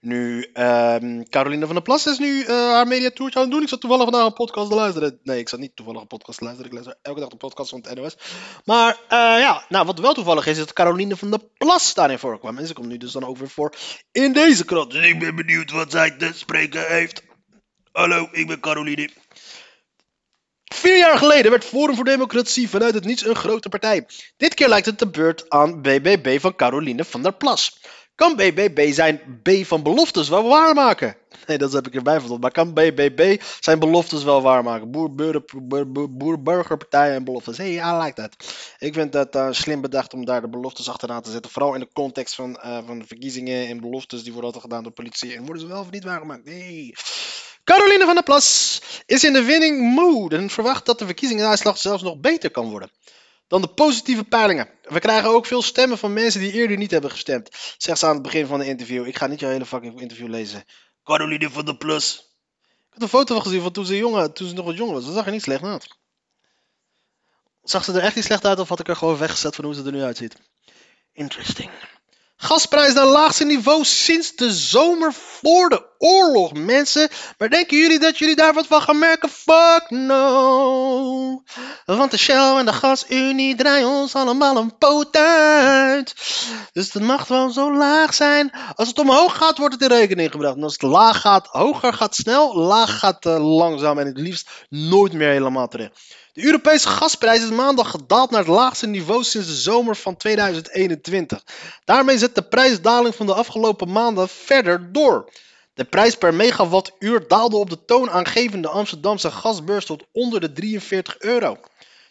nu. 0.06 0.50
Uh, 0.54 0.96
Caroline 1.30 1.66
van 1.66 1.76
der 1.76 1.84
Plas 1.84 2.08
is 2.08 2.18
nu 2.18 2.44
uh, 2.44 2.48
haar 2.48 2.88
mediatourtje 2.88 3.40
aan 3.40 3.46
het 3.46 3.54
doen. 3.54 3.62
Ik 3.62 3.70
zat 3.70 3.82
toevallig 3.82 4.04
vandaag 4.04 4.26
een 4.26 4.34
podcast 4.34 4.70
te 4.70 4.76
luisteren. 4.76 5.20
Nee, 5.24 5.40
ik 5.40 5.50
zat 5.50 5.60
niet 5.60 5.76
toevallig 5.76 6.02
een 6.02 6.08
podcast 6.08 6.38
te 6.38 6.44
luisteren. 6.44 6.72
Ik 6.72 6.78
luister 6.78 6.98
elke 7.02 7.20
dag 7.20 7.32
een 7.32 7.38
podcast 7.38 7.70
van 7.70 7.84
het 7.84 7.96
NOS. 7.96 8.18
Maar 8.66 8.92
uh, 8.92 9.18
ja, 9.40 9.66
nou, 9.70 9.86
wat 9.86 10.00
wel 10.00 10.14
toevallig 10.14 10.46
is, 10.46 10.52
is 10.52 10.58
dat 10.58 10.74
Caroline 10.74 11.16
van 11.16 11.30
der 11.30 11.42
Plas 11.58 11.94
daarin 11.94 12.20
voorkwam. 12.20 12.58
En 12.58 12.68
ze 12.68 12.74
komt 12.74 12.88
nu 12.88 12.98
dus 12.98 13.12
dan 13.12 13.26
ook 13.26 13.38
weer 13.38 13.50
voor 13.50 13.76
in 14.12 14.34
deze 14.34 14.66
krant. 14.66 14.92
Dus 14.92 15.06
ik 15.06 15.20
ben 15.20 15.36
benieuwd 15.36 15.72
wat 15.72 15.92
zij 15.92 16.12
te 16.12 16.32
spreken 16.34 16.88
heeft. 16.88 17.24
Hallo, 17.92 18.28
ik 18.32 18.48
ben 18.48 18.60
Caroline. 18.60 19.10
Vier 20.74 20.98
jaar 20.98 21.18
geleden 21.18 21.52
werd 21.52 21.66
Forum 21.66 21.96
voor 21.96 22.04
Democratie 22.04 22.70
vanuit 22.70 22.94
het 22.94 23.06
niets 23.06 23.26
een 23.26 23.36
grote 23.36 23.70
partij. 23.70 24.06
Dit 24.38 24.54
keer 24.54 24.68
lijkt 24.68 24.86
het 24.86 25.00
de 25.00 25.08
beurt 25.08 25.50
aan 25.50 25.82
BBB 25.82 26.40
van 26.40 26.56
Caroline 26.56 27.04
van 27.04 27.22
der 27.22 27.34
Plas. 27.34 27.80
Kan 28.16 28.36
BBB 28.36 28.94
zijn 28.94 29.42
B 29.44 29.50
van 29.66 29.84
beloftes 29.84 30.30
wel 30.30 30.48
waarmaken? 30.48 31.18
Nee, 31.48 31.58
dat 31.58 31.74
heb 31.74 31.88
ik 31.88 31.96
erbij 31.96 32.20
verteld. 32.20 32.42
Maar 32.42 32.52
kan 32.52 32.74
BBB 32.74 33.42
zijn 33.60 33.80
beloftes 33.80 34.24
wel 34.24 34.42
waarmaken? 34.42 34.92
Boer, 34.92 35.44
en 36.92 37.24
beloftes. 37.24 37.58
Hey, 37.58 37.74
I 37.74 38.04
like 38.04 38.14
that. 38.14 38.36
Ik 38.80 38.94
vind 38.94 39.12
dat 39.12 39.36
uh, 39.36 39.48
slim 39.52 39.82
bedacht 39.82 40.14
om 40.14 40.26
daar 40.26 40.42
de 40.42 40.50
beloftes 40.50 40.90
achteraan 40.90 41.22
te 41.22 41.32
zetten. 41.32 41.52
Vooral 41.52 41.74
in 41.74 41.80
de 41.80 41.90
context 41.94 42.36
van, 42.36 42.60
uh, 42.66 42.78
van 42.86 43.00
de 43.00 43.06
verkiezingen 43.08 43.68
en 43.68 43.80
beloftes 43.80 44.24
die 44.24 44.34
worden 44.34 44.52
altijd 44.52 44.64
gedaan 44.64 44.84
door 44.84 44.94
politie. 44.94 45.36
En 45.36 45.46
worden 45.46 45.62
ze 45.62 45.68
wel 45.68 45.80
of 45.80 45.92
niet 45.92 46.04
waargemaakt? 46.04 46.46
Nee. 46.46 46.94
Caroline 47.64 48.06
van 48.06 48.14
der 48.14 48.24
Plas 48.24 48.82
is 49.06 49.24
in 49.24 49.34
de 49.34 49.44
winning 49.44 49.94
mood 49.96 50.34
en 50.34 50.50
verwacht 50.50 50.86
dat 50.86 51.00
de 51.00 51.06
verkiezingsuitslag 51.06 51.78
zelfs 51.78 52.04
nog 52.04 52.20
beter 52.20 52.52
kan 52.52 52.70
worden 52.70 52.90
dan 53.48 53.62
de 53.62 53.68
positieve 53.68 54.24
peilingen. 54.24 54.70
We 54.82 55.00
krijgen 55.00 55.30
ook 55.30 55.46
veel 55.46 55.62
stemmen 55.62 55.98
van 55.98 56.14
mensen 56.14 56.40
die 56.40 56.52
eerder 56.52 56.78
niet 56.78 56.92
hebben 56.92 57.12
gestemd. 57.12 57.50
Zegt 57.78 58.00
ze 58.00 58.06
aan 58.06 58.14
het 58.14 58.22
begin 58.22 58.48
van 58.48 58.60
de 58.60 58.66
interview. 58.66 59.08
Ik 59.08 59.18
ga 59.18 59.28
niet 59.28 59.40
jouw 59.40 59.50
hele 59.50 59.66
fucking 59.66 60.02
interview 60.02 60.28
lezen. 60.28 60.66
Caroline 61.04 61.50
van 61.50 61.66
der 61.66 61.78
Plus. 61.78 62.36
Ik 62.62 62.88
had 62.90 63.02
een 63.02 63.08
foto 63.08 63.34
van 63.34 63.44
gezien 63.44 63.62
van 63.62 63.72
toen 63.72 63.86
ze, 63.86 63.98
jongen, 63.98 64.34
toen 64.34 64.48
ze 64.48 64.54
nog 64.54 64.66
wat 64.66 64.78
jong 64.78 64.92
was. 64.92 65.06
Dat 65.06 65.14
zag 65.14 65.25
er 65.25 65.32
niet 65.32 65.42
slecht 65.42 65.64
uit. 65.64 65.88
Zag 67.64 67.84
ze 67.84 67.94
er 67.94 68.02
echt 68.02 68.16
niet 68.16 68.25
slecht 68.25 68.46
uit 68.46 68.60
of 68.60 68.70
had 68.70 68.80
ik 68.80 68.88
er 68.88 68.96
gewoon 68.96 69.18
weggezet 69.18 69.56
van 69.56 69.66
hoe 69.66 69.74
ze 69.74 69.84
er 69.84 69.92
nu 69.92 70.02
uitziet? 70.02 70.36
Interesting. 71.14 71.70
Gasprijs 72.36 72.94
naar 72.94 73.06
laagste 73.06 73.46
niveau 73.46 73.84
sinds 73.84 74.36
de 74.36 74.54
zomer 74.54 75.14
voor 75.14 75.70
de 75.70 75.95
oorlog, 75.98 76.54
mensen. 76.54 77.10
Maar 77.38 77.50
denken 77.50 77.78
jullie 77.78 78.00
dat 78.00 78.18
jullie 78.18 78.36
daar 78.36 78.54
wat 78.54 78.68
van 78.68 78.82
gaan 78.82 79.00
merken? 79.00 79.30
Fuck 79.30 79.86
no. 79.90 81.44
Want 81.86 82.12
de 82.12 82.18
Shell 82.18 82.58
en 82.58 82.66
de 82.66 82.74
Gasunie 82.74 83.56
draaien 83.56 83.88
ons 83.88 84.16
allemaal 84.16 84.58
een 84.58 84.78
poot 84.78 85.18
uit. 85.18 86.16
Dus 86.72 86.94
het 86.94 87.04
mag 87.04 87.28
wel 87.28 87.50
zo 87.50 87.75
laag 87.75 88.14
zijn. 88.14 88.52
Als 88.75 88.88
het 88.88 89.00
omhoog 89.00 89.38
gaat, 89.38 89.58
wordt 89.58 89.74
het 89.74 89.84
in 89.84 89.98
rekening 89.98 90.32
gebracht. 90.32 90.56
En 90.56 90.64
als 90.64 90.74
het 90.74 90.82
laag 90.82 91.22
gaat, 91.22 91.48
hoger 91.48 91.94
gaat 91.94 92.16
snel, 92.16 92.56
laag 92.56 93.00
gaat 93.00 93.25
uh, 93.25 93.56
langzaam 93.58 94.00
en 94.00 94.06
het 94.06 94.18
liefst 94.18 94.50
nooit 94.70 95.14
meer 95.14 95.30
helemaal 95.30 95.68
terug. 95.68 95.90
De 96.36 96.46
Europese 96.46 96.88
gasprijs 96.88 97.44
is 97.44 97.50
maandag 97.50 97.90
gedaald 97.90 98.30
naar 98.32 98.40
het 98.40 98.50
laagste 98.50 98.88
niveau 98.88 99.24
sinds 99.24 99.48
de 99.48 99.54
zomer 99.54 99.96
van 99.96 100.18
2021. 100.18 101.44
Daarmee 101.86 102.18
zet 102.18 102.36
de 102.36 102.42
prijsdaling 102.42 103.16
van 103.16 103.25
de 103.25 103.34
afgelopen 103.34 103.92
maanden 103.92 104.30
verder 104.30 104.92
door. 104.92 105.32
De 105.75 105.84
prijs 105.84 106.15
per 106.15 106.34
megawattuur 106.34 107.27
daalde 107.27 107.58
op 107.58 107.70
de 107.70 107.86
toonaangevende 107.86 108.67
Amsterdamse 108.67 109.32
gasbeurs 109.32 109.86
tot 109.86 110.03
onder 110.12 110.39
de 110.39 110.53
43 110.53 111.20
euro. 111.20 111.58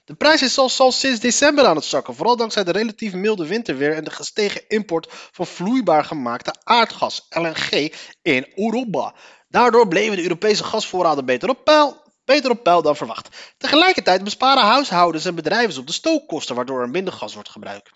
De 0.05 0.15
prijs 0.15 0.43
is 0.43 0.59
al 0.59 0.91
sinds 0.91 1.21
december 1.21 1.67
aan 1.67 1.77
het 1.77 1.85
zakken, 1.85 2.15
vooral 2.15 2.37
dankzij 2.37 2.65
de 2.65 2.73
relatief 2.73 3.13
milde 3.13 3.47
winterweer 3.47 3.95
en 3.95 4.05
de 4.05 4.11
gestegen 4.11 4.69
import 4.69 5.07
van 5.11 5.47
vloeibaar 5.47 6.05
gemaakte 6.05 6.55
aardgas, 6.65 7.27
LNG, 7.31 7.95
in 8.23 8.53
Europa. 8.55 9.15
Daardoor 9.49 9.89
bleven 9.89 10.17
de 10.17 10.23
Europese 10.23 10.65
gasvoorraden 10.65 11.25
beter 11.25 11.49
op 11.49 11.65
peil 11.65 12.03
beter 12.25 12.51
op 12.51 12.63
peil 12.63 12.83
dan 12.83 12.97
verwacht. 12.97 13.29
Tegelijkertijd 13.59 14.25
besparen 14.25 14.63
huishoudens 14.63 15.25
en 15.25 15.35
bedrijven 15.35 15.81
op 15.81 15.87
de 15.87 15.93
stookkosten, 15.93 16.55
waardoor 16.55 16.81
er 16.81 16.89
minder 16.89 17.13
gas 17.13 17.35
wordt 17.35 17.49
gebruikt. 17.49 17.91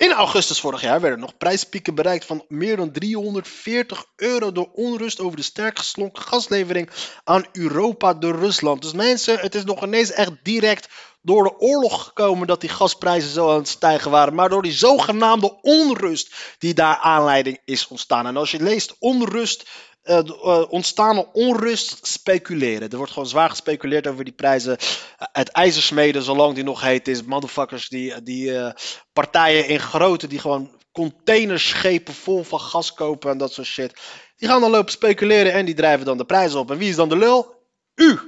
In 0.00 0.12
augustus 0.12 0.60
vorig 0.60 0.80
jaar 0.80 1.00
werden 1.00 1.20
nog 1.20 1.36
prijspieken 1.36 1.94
bereikt 1.94 2.24
van 2.24 2.44
meer 2.48 2.76
dan 2.76 2.92
340 2.92 4.04
euro 4.16 4.52
door 4.52 4.70
onrust 4.72 5.20
over 5.20 5.36
de 5.36 5.42
sterk 5.42 5.78
geslonken 5.78 6.22
gaslevering 6.22 6.90
aan 7.24 7.46
Europa 7.52 8.14
door 8.14 8.38
Rusland. 8.38 8.82
Dus 8.82 8.92
mensen, 8.92 9.38
het 9.38 9.54
is 9.54 9.64
nog 9.64 9.84
ineens 9.84 10.10
echt 10.10 10.32
direct 10.42 10.88
door 11.22 11.44
de 11.44 11.58
oorlog 11.58 12.04
gekomen 12.04 12.46
dat 12.46 12.60
die 12.60 12.70
gasprijzen 12.70 13.30
zo 13.30 13.50
aan 13.50 13.56
het 13.58 13.68
stijgen 13.68 14.10
waren, 14.10 14.34
maar 14.34 14.48
door 14.48 14.62
die 14.62 14.72
zogenaamde 14.72 15.58
onrust 15.60 16.34
die 16.58 16.74
daar 16.74 16.96
aanleiding 16.96 17.60
is 17.64 17.88
ontstaan. 17.88 18.26
En 18.26 18.36
als 18.36 18.50
je 18.50 18.62
leest 18.62 18.96
onrust 18.98 19.68
uh, 20.10 20.18
uh, 20.24 20.72
ontstaande 20.72 21.28
onrust 21.32 22.06
speculeren. 22.06 22.90
Er 22.90 22.96
wordt 22.96 23.12
gewoon 23.12 23.28
zwaar 23.28 23.50
gespeculeerd 23.50 24.06
over 24.06 24.24
die 24.24 24.32
prijzen. 24.32 24.78
het 25.16 25.48
ijzersmeden, 25.48 26.22
zolang 26.22 26.54
die 26.54 26.64
nog 26.64 26.80
heet 26.80 27.08
is. 27.08 27.22
Motherfuckers, 27.22 27.88
die, 27.88 28.22
die 28.22 28.50
uh, 28.50 28.70
partijen 29.12 29.68
in 29.68 29.80
grote, 29.80 30.26
die 30.26 30.38
gewoon 30.38 30.78
containerschepen 30.92 32.14
vol 32.14 32.42
van 32.42 32.60
gas 32.60 32.94
kopen 32.94 33.30
en 33.30 33.38
dat 33.38 33.52
soort 33.52 33.66
shit. 33.66 34.00
Die 34.36 34.48
gaan 34.48 34.60
dan 34.60 34.70
lopen 34.70 34.92
speculeren 34.92 35.52
en 35.52 35.64
die 35.64 35.74
drijven 35.74 36.06
dan 36.06 36.18
de 36.18 36.24
prijzen 36.24 36.58
op. 36.58 36.70
En 36.70 36.78
wie 36.78 36.88
is 36.88 36.96
dan 36.96 37.08
de 37.08 37.16
lul? 37.16 37.54
U! 37.94 38.18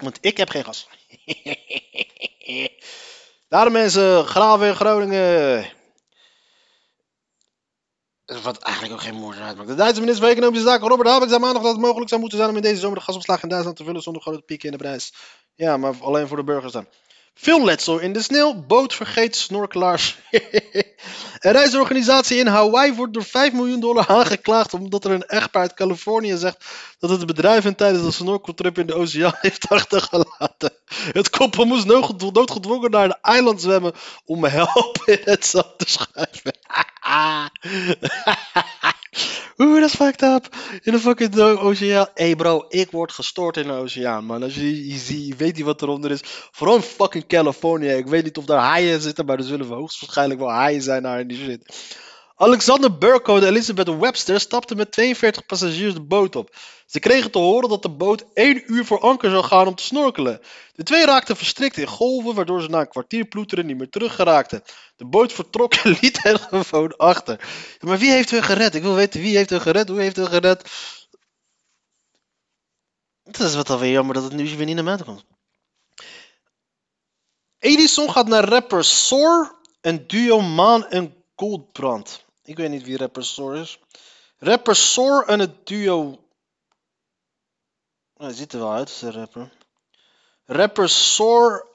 Want 0.00 0.18
ik 0.20 0.36
heb 0.36 0.48
geen 0.48 0.64
gas. 0.64 0.88
Daarom 3.48 3.72
mensen, 3.72 4.24
graven 4.24 4.66
in 4.66 4.74
Groningen. 4.74 5.77
Wat 8.28 8.58
eigenlijk 8.58 8.94
ook 8.94 9.00
geen 9.00 9.14
moeite 9.14 9.42
uitmaakt. 9.42 9.68
De 9.68 9.74
Duitse 9.74 10.00
minister 10.00 10.24
van 10.24 10.34
Economische 10.34 10.66
Zaken 10.66 10.88
Robert 10.88 11.08
Habeck 11.08 11.28
zei 11.28 11.40
maandag 11.40 11.62
dat 11.62 11.72
het 11.72 11.80
mogelijk 11.80 12.08
zou 12.08 12.20
moeten 12.20 12.38
zijn 12.38 12.50
om 12.50 12.56
in 12.56 12.62
deze 12.62 12.80
zomer 12.80 12.98
de 12.98 13.04
gasopslag 13.04 13.42
in 13.42 13.48
Duitsland 13.48 13.76
te 13.76 13.84
vullen 13.84 14.02
zonder 14.02 14.22
grote 14.22 14.42
pieken 14.42 14.66
in 14.66 14.76
de 14.76 14.82
prijs. 14.82 15.12
Ja, 15.54 15.76
maar 15.76 15.94
alleen 16.00 16.28
voor 16.28 16.36
de 16.36 16.44
burgers 16.44 16.72
dan. 16.72 16.86
Veel 17.40 17.64
letsel 17.64 17.98
in 17.98 18.12
de 18.12 18.22
sneeuw, 18.22 18.54
boot 18.66 18.94
vergeet 18.94 19.36
snorkelaars. 19.36 20.16
een 21.38 21.52
reisorganisatie 21.52 22.38
in 22.38 22.46
Hawaii 22.46 22.94
wordt 22.94 23.14
door 23.14 23.24
5 23.24 23.52
miljoen 23.52 23.80
dollar 23.80 24.08
aangeklaagd 24.08 24.74
omdat 24.74 25.04
er 25.04 25.10
een 25.10 25.26
echtpaar 25.26 25.62
uit 25.62 25.74
Californië 25.74 26.36
zegt 26.36 26.64
dat 26.98 27.10
het 27.10 27.26
bedrijf 27.26 27.64
hen 27.64 27.74
tijdens 27.74 28.04
een 28.04 28.12
snorkeltrip 28.12 28.78
in 28.78 28.86
de 28.86 28.94
oceaan 28.94 29.36
heeft 29.40 29.68
achtergelaten. 29.68 30.72
Het 31.12 31.30
koppel 31.30 31.64
moest 31.64 31.86
noodgedwongen 31.86 32.90
naar 32.90 33.04
een 33.04 33.18
eiland 33.22 33.60
zwemmen 33.60 33.94
om 34.24 34.44
help 34.44 35.02
in 35.04 35.20
het 35.24 35.46
zand 35.46 35.78
te 35.78 35.84
schuiven. 35.88 36.58
Oeh, 39.58 39.80
dat 39.80 39.88
is 39.88 39.94
fucked 39.94 40.22
up. 40.22 40.56
In 40.82 40.92
de 40.92 40.98
fucking 40.98 41.38
oceaan. 41.38 42.06
Hé 42.14 42.24
hey 42.24 42.36
bro, 42.36 42.64
ik 42.68 42.90
word 42.90 43.12
gestoord 43.12 43.56
in 43.56 43.66
de 43.66 43.72
oceaan, 43.72 44.24
man. 44.24 44.42
Als 44.42 44.54
je, 44.54 44.88
je, 44.88 45.26
je 45.26 45.34
weet 45.36 45.56
niet 45.56 45.64
wat 45.64 45.82
eronder 45.82 46.10
is. 46.10 46.20
Vooral 46.50 46.76
in 46.76 46.82
fucking 46.82 47.26
Californië. 47.26 47.88
Ik 47.88 48.06
weet 48.06 48.24
niet 48.24 48.38
of 48.38 48.44
daar 48.44 48.60
haaien 48.60 49.00
zitten, 49.00 49.26
maar 49.26 49.38
er 49.38 49.44
zullen 49.44 49.66
hoogstwaarschijnlijk 49.66 50.40
wel 50.40 50.50
haaien 50.50 50.82
zijn 50.82 51.02
daar 51.02 51.20
in 51.20 51.28
die 51.28 51.38
shit. 51.38 51.74
Alexander 52.40 52.98
Burko 52.98 53.36
en 53.36 53.44
Elizabeth 53.44 53.98
Webster 53.98 54.40
stapten 54.40 54.76
met 54.76 54.92
42 54.92 55.46
passagiers 55.46 55.94
de 55.94 56.00
boot 56.00 56.36
op. 56.36 56.56
Ze 56.86 56.98
kregen 56.98 57.30
te 57.30 57.38
horen 57.38 57.68
dat 57.68 57.82
de 57.82 57.90
boot 57.90 58.24
één 58.34 58.72
uur 58.72 58.84
voor 58.84 59.00
anker 59.00 59.30
zou 59.30 59.44
gaan 59.44 59.66
om 59.66 59.74
te 59.74 59.82
snorkelen. 59.82 60.40
De 60.74 60.82
twee 60.82 61.04
raakten 61.04 61.36
verstrikt 61.36 61.76
in 61.76 61.86
golven, 61.86 62.34
waardoor 62.34 62.62
ze 62.62 62.68
na 62.68 62.80
een 62.80 62.88
kwartier 62.88 63.24
ploeteren 63.24 63.66
niet 63.66 63.76
meer 63.76 63.88
teruggeraakten. 63.88 64.62
De 64.96 65.04
boot 65.04 65.32
vertrok 65.32 65.74
en 65.74 65.98
liet 66.00 66.22
hen 66.22 66.38
gewoon 66.64 66.96
achter. 66.96 67.48
maar 67.80 67.98
wie 67.98 68.10
heeft 68.10 68.30
hun 68.30 68.42
gered? 68.42 68.74
Ik 68.74 68.82
wil 68.82 68.94
weten 68.94 69.20
wie 69.20 69.36
heeft 69.36 69.50
hun 69.50 69.60
gered, 69.60 69.88
hoe 69.88 70.00
heeft 70.00 70.16
hun 70.16 70.28
gered. 70.28 70.70
Dat 73.22 73.48
is 73.48 73.54
wat 73.54 73.70
alweer 73.70 73.90
jammer 73.90 74.14
dat 74.14 74.24
het 74.24 74.32
nu 74.32 74.56
weer 74.56 74.66
niet 74.66 74.74
naar 74.74 74.84
buiten 74.84 75.06
komt. 75.06 75.24
Edison 77.58 78.10
gaat 78.10 78.28
naar 78.28 78.44
rapper 78.44 78.84
Soar 78.84 79.54
en 79.80 80.06
duo 80.06 80.40
Maan 80.40 80.86
en 80.86 81.14
Goldbrand. 81.36 82.26
Ik 82.48 82.56
weet 82.56 82.70
niet 82.70 82.84
wie 82.84 82.96
rapper 82.96 83.24
Soar 83.24 83.56
is. 83.56 83.78
Rapper 84.38 84.76
Soar 84.76 85.26
en 85.26 85.38
het 85.38 85.66
duo. 85.66 86.04
Nou, 86.04 86.18
hij 88.14 88.32
ziet 88.32 88.52
er 88.52 88.58
wel 88.58 88.72
uit, 88.72 89.00
de 89.00 89.10
rapper. 89.10 89.52
Rapper 90.44 90.88
Soar 90.88 91.66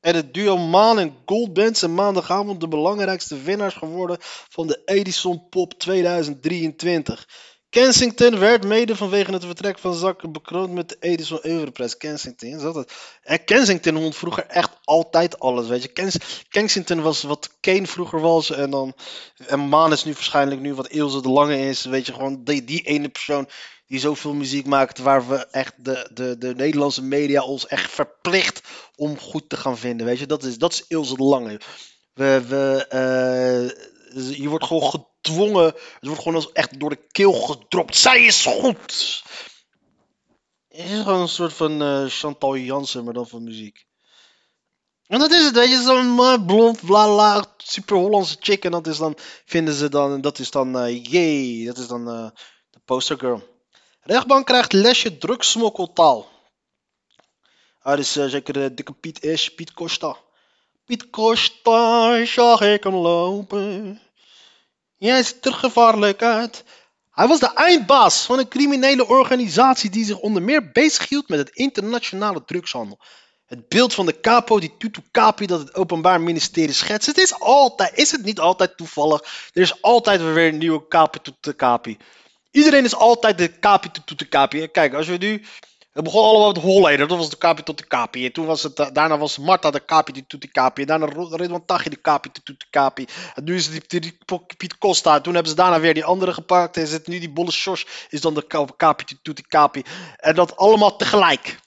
en 0.00 0.14
het 0.14 0.34
duo 0.34 0.56
Maan 0.56 0.98
en 0.98 1.16
Goldband 1.26 1.78
zijn 1.78 1.94
maandagavond 1.94 2.60
de 2.60 2.68
belangrijkste 2.68 3.42
winnaars 3.42 3.74
geworden 3.74 4.16
van 4.48 4.66
de 4.66 4.82
Edison 4.84 5.48
Pop 5.48 5.74
2023. 5.74 7.28
Kensington 7.70 8.38
werd 8.38 8.64
mede 8.64 8.96
vanwege 8.96 9.32
het 9.32 9.44
vertrek 9.44 9.78
van 9.78 9.94
Zakken 9.94 10.32
bekroond 10.32 10.72
met 10.72 10.88
de 10.88 10.96
Edison 11.00 11.38
Europrijs. 11.42 11.96
Kensington, 11.96 12.48
is 12.48 12.62
dat 12.62 12.74
het? 12.74 12.92
En 13.22 13.44
Kensington 13.44 13.94
won 13.94 14.12
vroeger 14.12 14.46
echt 14.46 14.70
altijd 14.84 15.38
alles, 15.38 15.66
weet 15.68 15.82
je. 15.82 15.88
Kens 15.88 16.16
Kensington 16.48 17.02
was 17.02 17.22
wat 17.22 17.56
Kane 17.60 17.86
vroeger 17.86 18.20
was 18.20 18.50
en 18.50 18.70
dan... 18.70 18.94
En 19.46 19.60
Maan 19.68 19.92
is 19.92 20.04
nu 20.04 20.12
waarschijnlijk 20.12 20.60
nu 20.60 20.74
wat 20.74 20.88
Ilse 20.88 21.22
de 21.22 21.28
Lange 21.28 21.58
is, 21.58 21.84
weet 21.84 22.06
je. 22.06 22.12
Gewoon 22.12 22.44
die, 22.44 22.64
die 22.64 22.82
ene 22.82 23.08
persoon 23.08 23.48
die 23.86 23.98
zoveel 23.98 24.34
muziek 24.34 24.66
maakt 24.66 24.98
waar 24.98 25.28
we 25.28 25.36
echt 25.36 25.74
de, 25.76 26.10
de, 26.12 26.38
de 26.38 26.54
Nederlandse 26.54 27.02
media 27.02 27.42
ons 27.42 27.66
echt 27.66 27.90
verplicht 27.90 28.60
om 28.96 29.18
goed 29.18 29.48
te 29.48 29.56
gaan 29.56 29.78
vinden, 29.78 30.06
weet 30.06 30.18
je. 30.18 30.26
Dat 30.26 30.42
is, 30.42 30.58
dat 30.58 30.72
is 30.72 30.84
Ilse 30.88 31.16
de 31.16 31.22
Lange. 31.22 31.60
We... 32.14 32.42
we 32.48 32.86
uh, 32.92 34.36
je 34.38 34.48
wordt 34.48 34.64
gewoon 34.64 35.07
gedwongen. 35.22 35.64
Het 35.64 35.98
wordt 36.00 36.18
gewoon 36.18 36.34
als 36.34 36.52
echt 36.52 36.80
door 36.80 36.90
de 36.90 37.06
keel 37.10 37.32
gedropt. 37.32 37.96
Zij 37.96 38.24
is 38.24 38.44
goed! 38.44 39.22
Het 40.68 40.90
is 40.90 41.02
gewoon 41.02 41.20
een 41.20 41.28
soort 41.28 41.52
van 41.52 41.82
uh, 41.82 42.04
Chantal 42.06 42.56
Jansen, 42.56 43.04
maar 43.04 43.14
dan 43.14 43.28
van 43.28 43.44
muziek. 43.44 43.86
En 45.06 45.18
dat 45.18 45.30
is 45.30 45.44
het, 45.44 45.54
weet 45.54 45.68
je, 45.68 45.82
zo'n 45.82 46.46
blond, 46.46 46.80
bla 46.80 47.06
bla, 47.06 47.44
super 47.56 47.96
Hollandse 47.96 48.36
chick. 48.40 48.64
En 48.64 48.70
dat 48.70 48.86
is 48.86 48.98
dan, 48.98 49.16
vinden 49.44 49.74
ze 49.74 49.88
dan, 49.88 50.20
dat 50.20 50.38
is 50.38 50.50
dan, 50.50 50.76
uh, 50.86 51.04
yay, 51.04 51.66
dat 51.66 51.78
is 51.78 51.86
dan 51.86 52.08
uh, 52.08 52.30
de 52.70 52.80
postergirl. 52.84 53.42
Rechtbank 54.00 54.46
krijgt 54.46 54.72
lesje 54.72 55.18
drugsmokkeltaal. 55.18 56.26
Ah, 57.80 57.96
dus 57.96 58.16
uh, 58.16 58.26
zeker 58.26 58.52
de 58.52 58.74
dikke 58.74 58.92
Piet 58.92 59.22
is, 59.22 59.54
Piet 59.54 59.72
Costa. 59.72 60.16
Piet 60.84 61.10
Costa, 61.10 62.24
zag 62.24 62.60
ik 62.60 62.84
hem 62.84 62.94
lopen. 62.94 64.00
Jij 64.98 65.22
ziet 65.22 65.46
er 65.46 65.52
gevaarlijk 65.52 66.22
uit. 66.22 66.64
Hij 67.10 67.26
was 67.26 67.38
de 67.40 67.52
eindbaas 67.54 68.24
van 68.24 68.38
een 68.38 68.48
criminele 68.48 69.06
organisatie 69.06 69.90
die 69.90 70.04
zich 70.04 70.18
onder 70.18 70.42
meer 70.42 70.70
bezighield 70.72 71.28
met 71.28 71.38
het 71.38 71.50
internationale 71.50 72.44
drugshandel. 72.44 72.98
Het 73.46 73.68
beeld 73.68 73.94
van 73.94 74.06
de 74.06 74.20
capo 74.20 74.60
die 74.60 74.76
tutu 74.78 75.00
capi 75.10 75.46
dat 75.46 75.60
het 75.60 75.74
openbaar 75.74 76.20
ministerie 76.20 76.74
schetst. 76.74 77.06
Het 77.06 77.18
is 77.18 77.40
altijd, 77.40 77.98
is 77.98 78.10
het 78.10 78.24
niet 78.24 78.40
altijd 78.40 78.76
toevallig. 78.76 79.50
Er 79.52 79.62
is 79.62 79.82
altijd 79.82 80.20
weer 80.20 80.48
een 80.48 80.58
nieuwe 80.58 80.88
capi 80.88 81.18
tutu 81.22 81.54
capi. 81.54 81.96
Iedereen 82.50 82.84
is 82.84 82.94
altijd 82.94 83.38
de 83.38 83.58
capi 83.58 83.90
tutu 84.04 84.28
capi. 84.28 84.68
Kijk, 84.68 84.94
als 84.94 85.06
we 85.06 85.16
nu 85.16 85.44
het 85.98 86.06
begon 86.06 86.24
allemaal 86.24 86.52
met 86.52 86.62
Holleder, 86.62 87.08
dat 87.08 87.18
was 87.18 87.30
de 87.30 87.36
kapi 87.36 87.62
tot 87.62 87.78
de 87.78 87.86
kapi. 87.86 88.24
En 88.24 88.32
toen 88.32 88.46
was 88.46 88.62
het, 88.62 88.76
daarna 88.76 89.18
was 89.18 89.38
Marta 89.38 89.70
de 89.70 89.80
kapi 89.80 90.12
die 90.12 90.24
tot 90.26 90.40
de 90.40 90.48
kapi. 90.48 90.80
En 90.80 90.86
daarna 90.86 91.06
Ridwan 91.36 91.64
Taghi 91.64 91.90
de 91.90 91.96
kapi 91.96 92.28
die 92.32 92.42
tot 92.42 92.60
de 92.60 92.66
kapi. 92.70 93.06
En 93.34 93.44
nu 93.44 93.54
is 93.54 93.66
het 93.66 93.90
die, 93.90 94.00
die, 94.00 94.18
Piet 94.56 94.78
Costa. 94.78 95.20
Toen 95.20 95.34
hebben 95.34 95.50
ze 95.50 95.56
daarna 95.56 95.80
weer 95.80 95.94
die 95.94 96.04
andere 96.04 96.32
gepakt. 96.32 96.76
En 96.76 96.86
zit 96.86 97.06
nu 97.06 97.18
die 97.18 97.30
Bolle 97.30 97.50
Sjors 97.50 97.86
is 98.08 98.20
dan 98.20 98.34
de 98.34 98.46
kapi 98.76 99.04
die 99.04 99.18
tot 99.22 99.36
de 99.36 99.46
kapi. 99.48 99.82
En 100.16 100.34
dat 100.34 100.56
allemaal 100.56 100.96
tegelijk. 100.96 101.58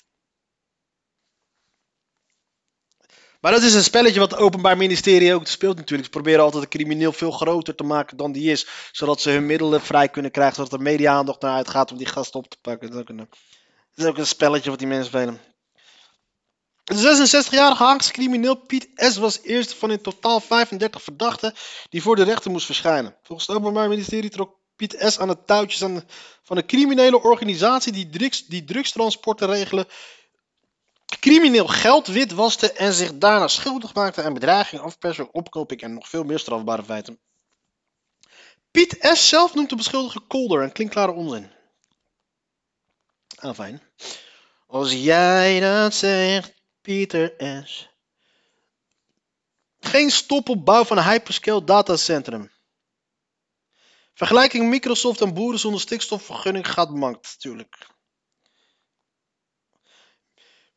Maar 3.40 3.52
dat 3.52 3.62
is 3.62 3.74
een 3.74 3.84
spelletje 3.84 4.20
wat 4.20 4.32
het 4.32 4.40
Openbaar 4.40 4.78
Ministerie 4.78 5.34
ook 5.34 5.48
speelt 5.48 5.76
natuurlijk. 5.76 6.06
Ze 6.06 6.14
proberen 6.14 6.44
altijd 6.44 6.64
een 6.64 6.70
crimineel 6.70 7.12
veel 7.12 7.32
groter 7.32 7.76
te 7.76 7.84
maken 7.84 8.18
dan 8.18 8.32
die 8.32 8.52
is. 8.52 8.68
Zodat 8.92 9.22
ze 9.22 9.30
hun 9.30 9.46
middelen 9.46 9.82
vrij 9.82 10.10
kunnen 10.10 10.32
krijgen. 10.32 10.56
Zodat 10.56 10.74
er 10.74 10.82
media-aandacht 10.82 11.42
naar 11.42 11.56
uitgaat 11.56 11.92
om 11.92 11.98
die 11.98 12.08
gast 12.08 12.36
op 12.36 12.50
te 12.50 12.58
pakken. 12.62 13.28
Dat 13.96 14.06
is 14.06 14.12
ook 14.12 14.18
een 14.18 14.28
spelletje 14.28 14.70
wat 14.70 14.80
die 14.80 14.88
mensen 14.88 15.08
spelen. 15.08 15.42
De 16.84 16.96
66-jarige 16.96 17.84
Haagse 17.84 18.12
crimineel 18.12 18.56
Piet 18.56 18.90
S. 18.96 19.18
was 19.18 19.42
eerste 19.42 19.76
van 19.76 19.92
in 19.92 20.02
totaal 20.02 20.40
35 20.40 21.02
verdachten 21.02 21.54
die 21.90 22.02
voor 22.02 22.16
de 22.16 22.24
rechter 22.24 22.52
moest 22.52 22.66
verschijnen. 22.66 23.16
Volgens 23.24 23.48
het 23.48 23.58
Openbaar 23.58 23.90
Ministerie 23.90 24.30
trok 24.30 24.56
Piet 24.76 24.96
S. 24.98 25.20
aan 25.20 25.28
de 25.28 25.44
touwtjes 25.46 25.80
van 26.44 26.58
een 26.58 26.66
criminele 26.66 27.22
organisatie 27.22 27.92
die, 27.92 28.10
drugs, 28.10 28.46
die 28.46 28.64
drugstransporten 28.64 29.48
regelen, 29.48 29.86
crimineel 31.20 31.68
geld 31.68 32.08
witwaste 32.08 32.72
en 32.72 32.94
zich 32.94 33.18
daarna 33.18 33.48
schuldig 33.48 33.94
maakte 33.94 34.24
aan 34.24 34.34
bedreiging, 34.34 34.82
afpersing, 34.82 35.30
opkoping 35.32 35.82
en 35.82 35.94
nog 35.94 36.10
veel 36.10 36.24
meer 36.24 36.40
strafbare 36.40 36.84
feiten. 36.84 37.20
Piet 38.72 38.98
S. 39.00 39.30
zelf 39.30 39.54
noemt 39.54 39.70
de 39.70 39.76
beschuldigde 39.76 40.20
kolder 40.20 40.62
en 40.62 40.72
klinkklare 40.72 41.12
onzin. 41.12 41.52
Ah, 43.42 43.54
fijn. 43.54 43.82
Als 44.68 44.92
jij 44.92 45.60
dat 45.60 45.94
zegt, 45.94 46.54
Pieter 46.82 47.34
S. 47.66 47.90
Geen 49.80 50.12
stop 50.12 50.50
op 50.50 50.66
bouw 50.66 50.84
van 50.84 50.98
een 50.98 51.04
hyperscale 51.04 51.64
datacentrum. 51.64 52.52
Vergelijking 54.14 54.70
Microsoft 54.70 55.22
en 55.22 55.34
boeren 55.34 55.60
zonder 55.60 55.82
stikstofvergunning 55.82 56.72
gaat 56.72 56.90
mankt, 56.90 57.36
natuurlijk. 57.38 57.88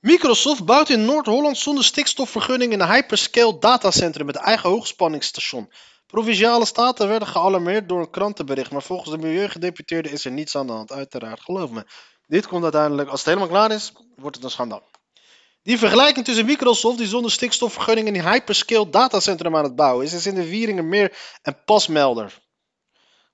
Microsoft 0.00 0.64
bouwt 0.64 0.88
in 0.88 1.04
Noord-Holland 1.04 1.58
zonder 1.58 1.84
stikstofvergunning 1.84 2.72
een 2.72 2.88
hyperscale 2.88 3.58
datacentrum 3.58 4.26
met 4.26 4.36
eigen 4.36 4.68
hoogspanningsstation. 4.68 5.72
Provinciale 6.06 6.64
staten 6.64 7.08
werden 7.08 7.28
gealarmeerd 7.28 7.88
door 7.88 8.00
een 8.00 8.10
krantenbericht, 8.10 8.70
maar 8.70 8.82
volgens 8.82 9.10
de 9.10 9.18
milieugedeputeerde 9.18 10.10
is 10.10 10.24
er 10.24 10.32
niets 10.32 10.56
aan 10.56 10.66
de 10.66 10.72
hand, 10.72 10.92
uiteraard, 10.92 11.40
geloof 11.40 11.70
me. 11.70 11.86
Dit 12.26 12.46
komt 12.46 12.62
uiteindelijk, 12.62 13.08
als 13.08 13.18
het 13.18 13.28
helemaal 13.28 13.48
klaar 13.48 13.70
is, 13.70 13.92
wordt 14.16 14.36
het 14.36 14.44
een 14.44 14.50
schandaal. 14.50 14.82
Die 15.62 15.78
vergelijking 15.78 16.24
tussen 16.24 16.46
Microsoft, 16.46 16.98
die 16.98 17.06
zonder 17.06 17.30
stikstofvergunning 17.30 18.08
een 18.08 18.28
hyperscale 18.30 18.90
datacentrum 18.90 19.56
aan 19.56 19.64
het 19.64 19.76
bouwen 19.76 20.04
is, 20.04 20.12
is 20.12 20.26
in 20.26 20.34
de 20.34 20.48
Wieringenmeer 20.48 21.18
en 21.42 21.64
Pasmelder. 21.64 22.42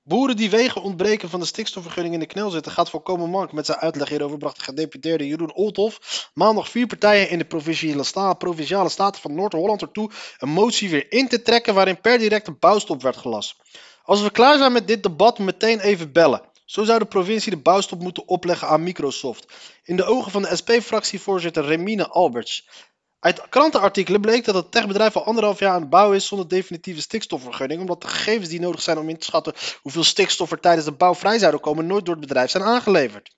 Boeren 0.02 0.36
die 0.36 0.50
wegen 0.50 0.82
ontbreken 0.82 1.30
van 1.30 1.40
de 1.40 1.46
stikstofvergunning 1.46 2.14
in 2.14 2.20
de 2.20 2.26
knel 2.26 2.50
zitten, 2.50 2.72
gaat 2.72 2.90
volkomen 2.90 3.30
mank. 3.30 3.52
Met 3.52 3.66
zijn 3.66 3.78
uitleg 3.78 4.08
hierover 4.08 4.38
bracht 4.38 4.56
de 4.56 4.64
gedeputeerde 4.64 5.26
Jeroen 5.26 5.54
Olthof 5.54 6.30
maandag 6.34 6.68
vier 6.68 6.86
partijen 6.86 7.30
in 7.30 7.38
de 7.38 7.44
provinciale, 7.44 8.02
sta 8.02 8.34
provinciale 8.34 8.88
staten 8.88 9.20
van 9.20 9.34
Noord-Holland 9.34 9.82
ertoe 9.82 10.10
een 10.38 10.48
motie 10.48 10.90
weer 10.90 11.12
in 11.12 11.28
te 11.28 11.42
trekken 11.42 11.74
waarin 11.74 12.00
per 12.00 12.18
direct 12.18 12.46
een 12.46 12.58
bouwstop 12.58 13.02
werd 13.02 13.16
gelast. 13.16 13.56
Als 14.04 14.22
we 14.22 14.30
klaar 14.30 14.58
zijn 14.58 14.72
met 14.72 14.86
dit 14.86 15.02
debat, 15.02 15.38
meteen 15.38 15.80
even 15.80 16.12
bellen. 16.12 16.49
Zo 16.70 16.84
zou 16.84 16.98
de 16.98 17.04
provincie 17.04 17.50
de 17.50 17.58
bouwstop 17.58 18.00
moeten 18.00 18.28
opleggen 18.28 18.68
aan 18.68 18.82
Microsoft. 18.82 19.46
In 19.84 19.96
de 19.96 20.04
ogen 20.04 20.30
van 20.30 20.42
de 20.42 20.56
SP-fractievoorzitter 20.56 21.64
Remine 21.64 22.08
Alberts. 22.08 22.68
Uit 23.20 23.48
krantenartikelen 23.48 24.20
bleek 24.20 24.44
dat 24.44 24.54
het 24.54 24.72
techbedrijf 24.72 25.16
al 25.16 25.24
anderhalf 25.24 25.58
jaar 25.58 25.72
aan 25.72 25.80
het 25.80 25.90
bouwen 25.90 26.16
is 26.16 26.26
zonder 26.26 26.48
definitieve 26.48 27.00
stikstofvergunning, 27.00 27.80
omdat 27.80 28.00
de 28.00 28.08
gegevens 28.08 28.48
die 28.48 28.60
nodig 28.60 28.82
zijn 28.82 28.98
om 28.98 29.08
in 29.08 29.18
te 29.18 29.24
schatten 29.24 29.54
hoeveel 29.82 30.04
stikstof 30.04 30.50
er 30.50 30.60
tijdens 30.60 30.84
de 30.84 30.92
bouw 30.92 31.14
vrij 31.14 31.38
zouden 31.38 31.60
komen, 31.60 31.86
nooit 31.86 32.04
door 32.04 32.14
het 32.14 32.26
bedrijf 32.26 32.50
zijn 32.50 32.64
aangeleverd. 32.64 33.36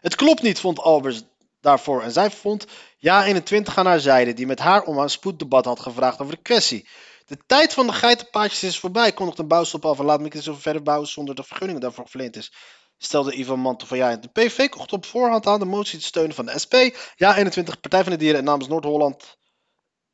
Het 0.00 0.14
klopt 0.14 0.42
niet, 0.42 0.60
vond 0.60 0.78
Alberts 0.78 1.22
daarvoor. 1.60 2.02
En 2.02 2.12
zij 2.12 2.30
vond 2.30 2.66
Ja 2.98 3.24
21 3.24 3.78
aan 3.78 3.86
haar 3.86 4.00
zijde, 4.00 4.32
die 4.32 4.46
met 4.46 4.58
haar 4.58 4.82
om 4.82 4.98
een 4.98 5.10
spoeddebat 5.10 5.64
had 5.64 5.80
gevraagd 5.80 6.20
over 6.20 6.34
de 6.34 6.42
kwestie. 6.42 6.88
De 7.24 7.38
tijd 7.46 7.72
van 7.72 7.86
de 7.86 7.92
geitenpaadjes 7.92 8.62
is 8.62 8.78
voorbij, 8.78 9.12
kondigt 9.12 9.38
een 9.38 9.48
bouwstop 9.48 9.86
af 9.86 9.98
en 9.98 10.04
laat 10.04 10.20
Microsoft 10.20 10.62
verder 10.62 10.82
bouwen 10.82 11.08
zonder 11.08 11.34
de 11.34 11.42
vergunning 11.42 11.80
daarvoor 11.80 12.08
verleend 12.08 12.36
is. 12.36 12.52
Stelde 12.98 13.34
Ivan 13.34 13.60
Mantel 13.60 13.86
van 13.86 13.96
ja. 13.96 14.16
De 14.16 14.28
PV 14.28 14.68
kocht 14.68 14.92
op 14.92 15.06
voorhand 15.06 15.46
aan 15.46 15.58
de 15.58 15.64
motie 15.64 15.98
te 15.98 16.04
steunen 16.04 16.34
van 16.34 16.46
de 16.46 16.58
SP. 16.64 16.74
Ja, 17.16 17.36
21 17.36 17.80
Partij 17.80 18.02
van 18.02 18.12
de 18.12 18.18
Dieren 18.18 18.38
en 18.38 18.44
namens 18.44 18.68
Noord-Holland. 18.68 19.38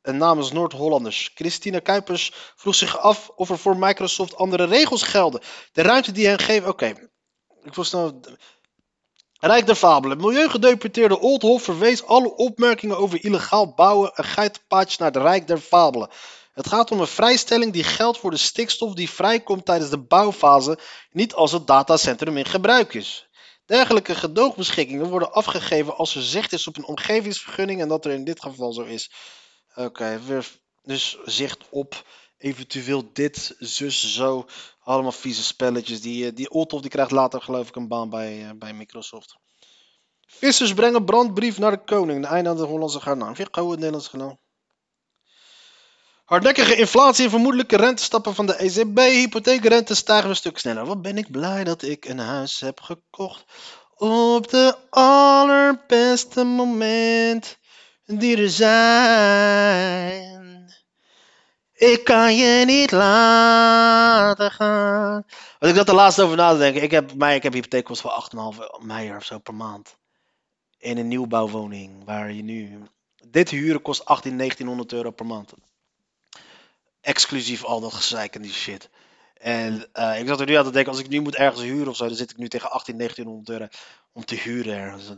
En 0.01 0.17
namens 0.17 0.51
Noord-Hollanders. 0.51 1.31
Christina 1.33 1.79
Kuipers 1.79 2.31
vroeg 2.55 2.75
zich 2.75 2.97
af 2.97 3.29
of 3.35 3.49
er 3.49 3.57
voor 3.57 3.77
Microsoft 3.77 4.35
andere 4.35 4.65
regels 4.65 5.03
gelden. 5.03 5.41
De 5.71 5.81
ruimte 5.81 6.11
die 6.11 6.27
hen 6.27 6.39
geeft. 6.39 6.67
Oké, 6.67 7.09
ik 7.63 7.75
wil 7.75 7.83
snel. 7.83 8.19
Rijk 9.39 9.65
der 9.65 9.75
Fabelen. 9.75 10.17
Milieugedeputeerde 10.17 11.19
Oldhof 11.19 11.63
verwees 11.63 12.05
alle 12.05 12.35
opmerkingen 12.35 12.97
over 12.97 13.23
illegaal 13.23 13.73
bouwen 13.73 14.13
en 14.13 14.23
geitenpaadjes 14.23 14.97
naar 14.97 15.11
de 15.11 15.19
Rijk 15.19 15.47
der 15.47 15.57
Fabelen. 15.57 16.09
Het 16.51 16.67
gaat 16.67 16.91
om 16.91 16.99
een 16.99 17.07
vrijstelling 17.07 17.73
die 17.73 17.83
geldt 17.83 18.17
voor 18.17 18.31
de 18.31 18.37
stikstof 18.37 18.93
die 18.93 19.09
vrijkomt 19.09 19.65
tijdens 19.65 19.89
de 19.89 19.99
bouwfase, 19.99 20.77
niet 21.11 21.33
als 21.33 21.51
het 21.51 21.67
datacentrum 21.67 22.37
in 22.37 22.45
gebruik 22.45 22.93
is. 22.93 23.29
Dergelijke 23.65 24.15
gedoogbeschikkingen 24.15 25.09
worden 25.09 25.33
afgegeven 25.33 25.95
als 25.95 26.15
er 26.15 26.21
zicht 26.21 26.53
is 26.53 26.67
op 26.67 26.77
een 26.77 26.85
omgevingsvergunning 26.85 27.81
en 27.81 27.87
dat 27.87 28.05
er 28.05 28.11
in 28.11 28.23
dit 28.23 28.41
geval 28.41 28.73
zo 28.73 28.81
is. 28.81 29.11
Oké, 29.75 30.21
dus 30.83 31.17
zicht 31.25 31.69
op 31.69 32.05
eventueel 32.37 33.09
dit, 33.13 33.55
zus, 33.59 34.13
zo. 34.13 34.45
Allemaal 34.79 35.11
vieze 35.11 35.43
spelletjes. 35.43 36.01
Die, 36.01 36.25
eh, 36.25 36.35
die 36.35 36.49
Olthof 36.49 36.81
die 36.81 36.89
krijgt 36.89 37.11
later 37.11 37.41
geloof 37.41 37.67
ik 37.67 37.75
een 37.75 37.87
baan 37.87 38.09
bij, 38.09 38.43
uh, 38.43 38.49
bij 38.55 38.73
Microsoft. 38.73 39.37
Vissers 40.25 40.73
brengen 40.73 41.05
brandbrief 41.05 41.57
naar 41.57 41.71
de 41.71 41.83
koning. 41.83 42.21
De 42.21 42.27
einde 42.27 42.49
aan 42.49 42.57
de 42.57 42.63
Hollandse 42.63 42.99
garnaal. 42.99 43.35
Vind 43.35 43.55
je 43.55 43.61
het 43.61 43.69
Nederlandse 43.69 44.09
garnaal? 44.09 44.39
Hardnekkige 46.31 46.75
inflatie 46.75 47.23
en 47.23 47.29
vermoedelijke 47.29 47.77
rentestappen 47.77 48.35
van 48.35 48.45
de 48.45 48.55
ECB. 48.55 48.97
Hypotheekrente 48.97 49.95
stijgen 49.95 50.29
een 50.29 50.35
stuk 50.35 50.57
sneller. 50.57 50.85
Wat 50.85 51.01
ben 51.01 51.17
ik 51.17 51.31
blij 51.31 51.63
dat 51.63 51.81
ik 51.81 52.05
een 52.05 52.19
huis 52.19 52.59
heb 52.59 52.81
gekocht. 52.81 53.45
Op 53.95 54.49
de 54.49 54.75
allerbeste 54.89 56.43
moment 56.43 57.57
die 58.05 58.37
er 58.37 58.49
zijn. 58.49 59.53
Ik 61.73 62.03
kan 62.03 62.35
je 62.35 62.65
niet 62.65 62.91
laten 62.91 64.51
gaan. 64.51 65.25
Als 65.59 65.69
ik 65.69 65.75
dat 65.75 65.85
de 65.85 65.93
laatste 65.93 66.23
over 66.23 66.37
na 66.37 66.55
denk. 66.55 66.75
Ik 66.75 66.91
heb, 66.91 67.13
mij, 67.13 67.35
ik 67.35 67.43
heb 67.43 67.53
hypotheekkosten 67.53 68.09
van 68.09 68.55
8,5 68.81 68.85
meijer 68.85 69.15
of 69.15 69.25
zo 69.25 69.39
per 69.39 69.55
maand. 69.55 69.97
In 70.77 70.97
een 70.97 71.07
nieuwbouwwoning 71.07 72.05
waar 72.05 72.31
je 72.31 72.43
nu... 72.43 72.81
Dit 73.27 73.49
huren 73.49 73.81
kost 73.81 74.05
18, 74.05 74.37
1900 74.37 74.93
euro 74.93 75.11
per 75.11 75.25
maand 75.25 75.53
exclusief 77.01 77.63
al 77.63 77.79
dat 77.79 77.93
gezeik 77.93 78.35
en 78.35 78.41
die 78.41 78.53
shit. 78.53 78.89
En 79.33 79.85
uh, 79.93 80.19
ik 80.19 80.27
zat 80.27 80.39
er 80.39 80.45
nu 80.45 80.53
aan 80.53 80.63
te 80.63 80.71
denken, 80.71 80.91
als 80.91 81.01
ik 81.01 81.09
nu 81.09 81.19
moet 81.19 81.35
ergens 81.35 81.61
huren 81.61 81.87
of 81.87 81.95
zo, 81.95 82.07
dan 82.07 82.15
zit 82.15 82.31
ik 82.31 82.37
nu 82.37 82.47
tegen 82.47 82.71
18, 82.71 82.97
1900 82.97 83.59
euro 83.59 83.71
om 84.11 84.25
te 84.25 84.35
huren 84.35 84.77
ergens. 84.77 85.11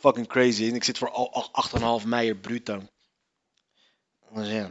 Fucking 0.00 0.26
crazy. 0.26 0.68
En 0.68 0.74
ik 0.74 0.84
zit 0.84 0.98
voor 0.98 1.30
8,5 2.00 2.06
meijer 2.06 2.36
bruto. 2.36 2.82
Dus 4.34 4.48
ja. 4.48 4.70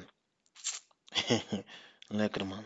Lekker 2.08 2.46
man. 2.46 2.66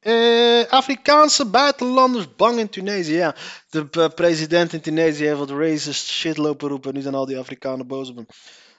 Uh, 0.00 0.64
Afrikaanse 0.64 1.46
buitenlanders 1.46 2.36
bang 2.36 2.58
in 2.58 2.68
Tunesië. 2.68 3.12
Ja, 3.12 3.34
de 3.70 4.10
president 4.14 4.72
in 4.72 4.80
Tunesië 4.80 5.24
heeft 5.24 5.38
wat 5.38 5.50
racist 5.50 6.08
shit 6.08 6.36
lopen 6.36 6.68
roepen. 6.68 6.94
Nu 6.94 7.00
zijn 7.00 7.14
al 7.14 7.26
die 7.26 7.38
Afrikanen 7.38 7.86
boos 7.86 8.08
op 8.08 8.16
hem. 8.16 8.26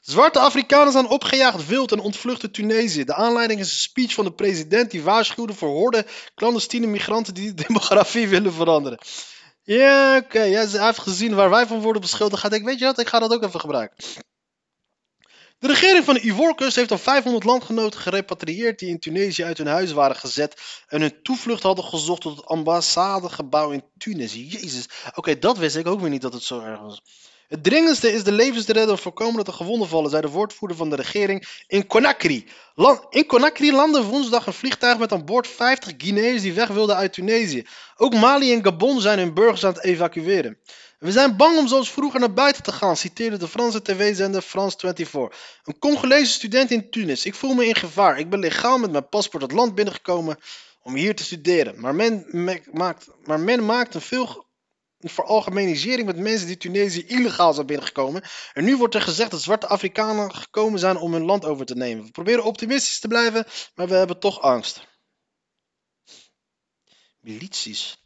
Zwarte 0.05 0.39
Afrikanen 0.39 0.91
zijn 0.91 1.07
opgejaagd 1.07 1.67
wild 1.67 1.91
en 1.91 1.99
ontvluchten 1.99 2.51
Tunesië. 2.51 3.03
De 3.03 3.13
aanleiding 3.13 3.59
is 3.59 3.71
een 3.71 3.77
speech 3.77 4.13
van 4.13 4.25
de 4.25 4.33
president 4.33 4.91
die 4.91 5.03
waarschuwde 5.03 5.53
voor 5.53 5.69
horden 5.69 6.05
clandestine 6.35 6.87
migranten 6.87 7.33
die 7.33 7.53
de 7.53 7.63
demografie 7.67 8.27
willen 8.27 8.53
veranderen. 8.53 8.99
Ja, 9.61 10.17
oké. 10.17 10.25
Okay. 10.25 10.51
hij 10.51 10.85
heeft 10.85 10.99
gezien 10.99 11.35
waar 11.35 11.49
wij 11.49 11.67
van 11.67 11.81
worden 11.81 12.01
beschuldigd. 12.01 12.41
Gaat 12.41 12.53
ik, 12.53 12.63
weet 12.63 12.79
je 12.79 12.85
wat, 12.85 12.99
ik 12.99 13.07
ga 13.07 13.19
dat 13.19 13.33
ook 13.33 13.43
even 13.43 13.59
gebruiken. 13.59 13.97
De 15.59 15.67
regering 15.67 16.05
van 16.05 16.13
de 16.13 16.71
heeft 16.73 16.91
al 16.91 16.97
500 16.97 17.43
landgenoten 17.43 17.99
gerepatrieerd 17.99 18.79
die 18.79 18.89
in 18.89 18.99
Tunesië 18.99 19.43
uit 19.43 19.57
hun 19.57 19.67
huis 19.67 19.91
waren 19.91 20.15
gezet 20.15 20.61
en 20.87 21.01
hun 21.01 21.21
toevlucht 21.21 21.63
hadden 21.63 21.85
gezocht 21.85 22.21
tot 22.21 22.37
het 22.37 22.45
ambassadegebouw 22.45 23.71
in 23.71 23.83
Tunis. 23.97 24.33
Jezus, 24.33 24.85
oké, 25.15 25.39
dat 25.39 25.57
wist 25.57 25.75
ik 25.75 25.87
ook 25.87 25.99
weer 25.99 26.09
niet 26.09 26.21
dat 26.21 26.33
het 26.33 26.43
zo 26.43 26.59
erg 26.59 26.79
was. 26.79 27.01
Het 27.53 27.63
dringendste 27.63 28.11
is 28.11 28.23
de 28.23 28.31
levens 28.31 28.65
te 28.65 28.73
redden 28.73 28.95
en 28.95 29.01
voorkomen 29.01 29.35
dat 29.35 29.47
er 29.47 29.53
gewonden 29.53 29.87
vallen, 29.87 30.09
zei 30.09 30.21
de 30.21 30.29
woordvoerder 30.29 30.77
van 30.77 30.89
de 30.89 30.95
regering 30.95 31.47
in 31.67 31.87
Conakry. 31.87 32.45
In 33.09 33.25
Conakry 33.25 33.71
landde 33.71 34.03
woensdag 34.03 34.47
een 34.47 34.53
vliegtuig 34.53 34.97
met 34.97 35.11
aan 35.11 35.25
boord 35.25 35.47
50 35.47 35.93
Guineërs 35.97 36.41
die 36.41 36.53
weg 36.53 36.67
wilden 36.67 36.95
uit 36.95 37.13
Tunesië. 37.13 37.65
Ook 37.97 38.13
Mali 38.13 38.53
en 38.53 38.63
Gabon 38.63 39.01
zijn 39.01 39.19
hun 39.19 39.33
burgers 39.33 39.65
aan 39.65 39.73
het 39.73 39.83
evacueren. 39.83 40.57
We 40.99 41.11
zijn 41.11 41.37
bang 41.37 41.57
om 41.57 41.67
zoals 41.67 41.91
vroeger 41.91 42.19
naar 42.19 42.33
buiten 42.33 42.63
te 42.63 42.71
gaan, 42.71 42.97
citeerde 42.97 43.37
de 43.37 43.47
Franse 43.47 43.81
tv-zender 43.81 44.41
France 44.41 44.77
24. 44.79 45.39
Een 45.63 45.79
Congolese 45.79 46.31
student 46.31 46.71
in 46.71 46.89
Tunis. 46.89 47.25
Ik 47.25 47.35
voel 47.35 47.53
me 47.53 47.67
in 47.67 47.75
gevaar. 47.75 48.19
Ik 48.19 48.29
ben 48.29 48.39
legaal 48.39 48.77
met 48.77 48.91
mijn 48.91 49.09
paspoort 49.09 49.43
het 49.43 49.51
land 49.51 49.75
binnengekomen 49.75 50.37
om 50.81 50.95
hier 50.95 51.15
te 51.15 51.23
studeren. 51.23 51.79
Maar 51.79 51.95
men, 51.95 52.25
me- 52.27 52.61
maakt, 52.71 53.07
maar 53.23 53.39
men 53.39 53.65
maakt 53.65 53.95
een 53.95 54.01
veel 54.01 54.51
veralgemenisering 55.09 56.05
met 56.05 56.17
mensen 56.17 56.47
die 56.47 56.57
Tunesië 56.57 57.05
illegaal 57.05 57.53
zijn 57.53 57.65
binnengekomen. 57.65 58.23
En 58.53 58.63
nu 58.63 58.77
wordt 58.77 58.95
er 58.95 59.01
gezegd 59.01 59.31
dat 59.31 59.41
zwarte 59.41 59.67
Afrikanen 59.67 60.35
gekomen 60.35 60.79
zijn 60.79 60.97
om 60.97 61.13
hun 61.13 61.25
land 61.25 61.45
over 61.45 61.65
te 61.65 61.75
nemen. 61.75 62.05
We 62.05 62.11
proberen 62.11 62.43
optimistisch 62.43 62.99
te 62.99 63.07
blijven, 63.07 63.45
maar 63.75 63.87
we 63.87 63.95
hebben 63.95 64.19
toch 64.19 64.41
angst. 64.41 64.87
Milities. 67.19 67.97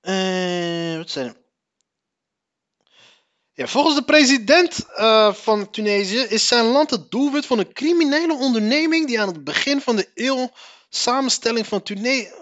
Eh, 0.00 0.96
wat 0.96 1.10
zijn? 1.10 1.36
Ja, 3.52 3.66
volgens 3.66 3.94
de 3.94 4.04
president 4.04 4.86
eh, 4.94 5.34
van 5.34 5.70
Tunesië 5.70 6.18
is 6.18 6.46
zijn 6.46 6.64
land 6.64 6.90
het 6.90 7.10
doelwit 7.10 7.46
van 7.46 7.58
een 7.58 7.72
criminele 7.72 8.34
onderneming 8.34 9.06
die 9.06 9.20
aan 9.20 9.28
het 9.28 9.44
begin 9.44 9.80
van 9.80 9.96
de 9.96 10.10
eeuw 10.14 10.50
samenstelling 10.88 11.66
van 11.66 11.82
Tunesië. 11.82 12.39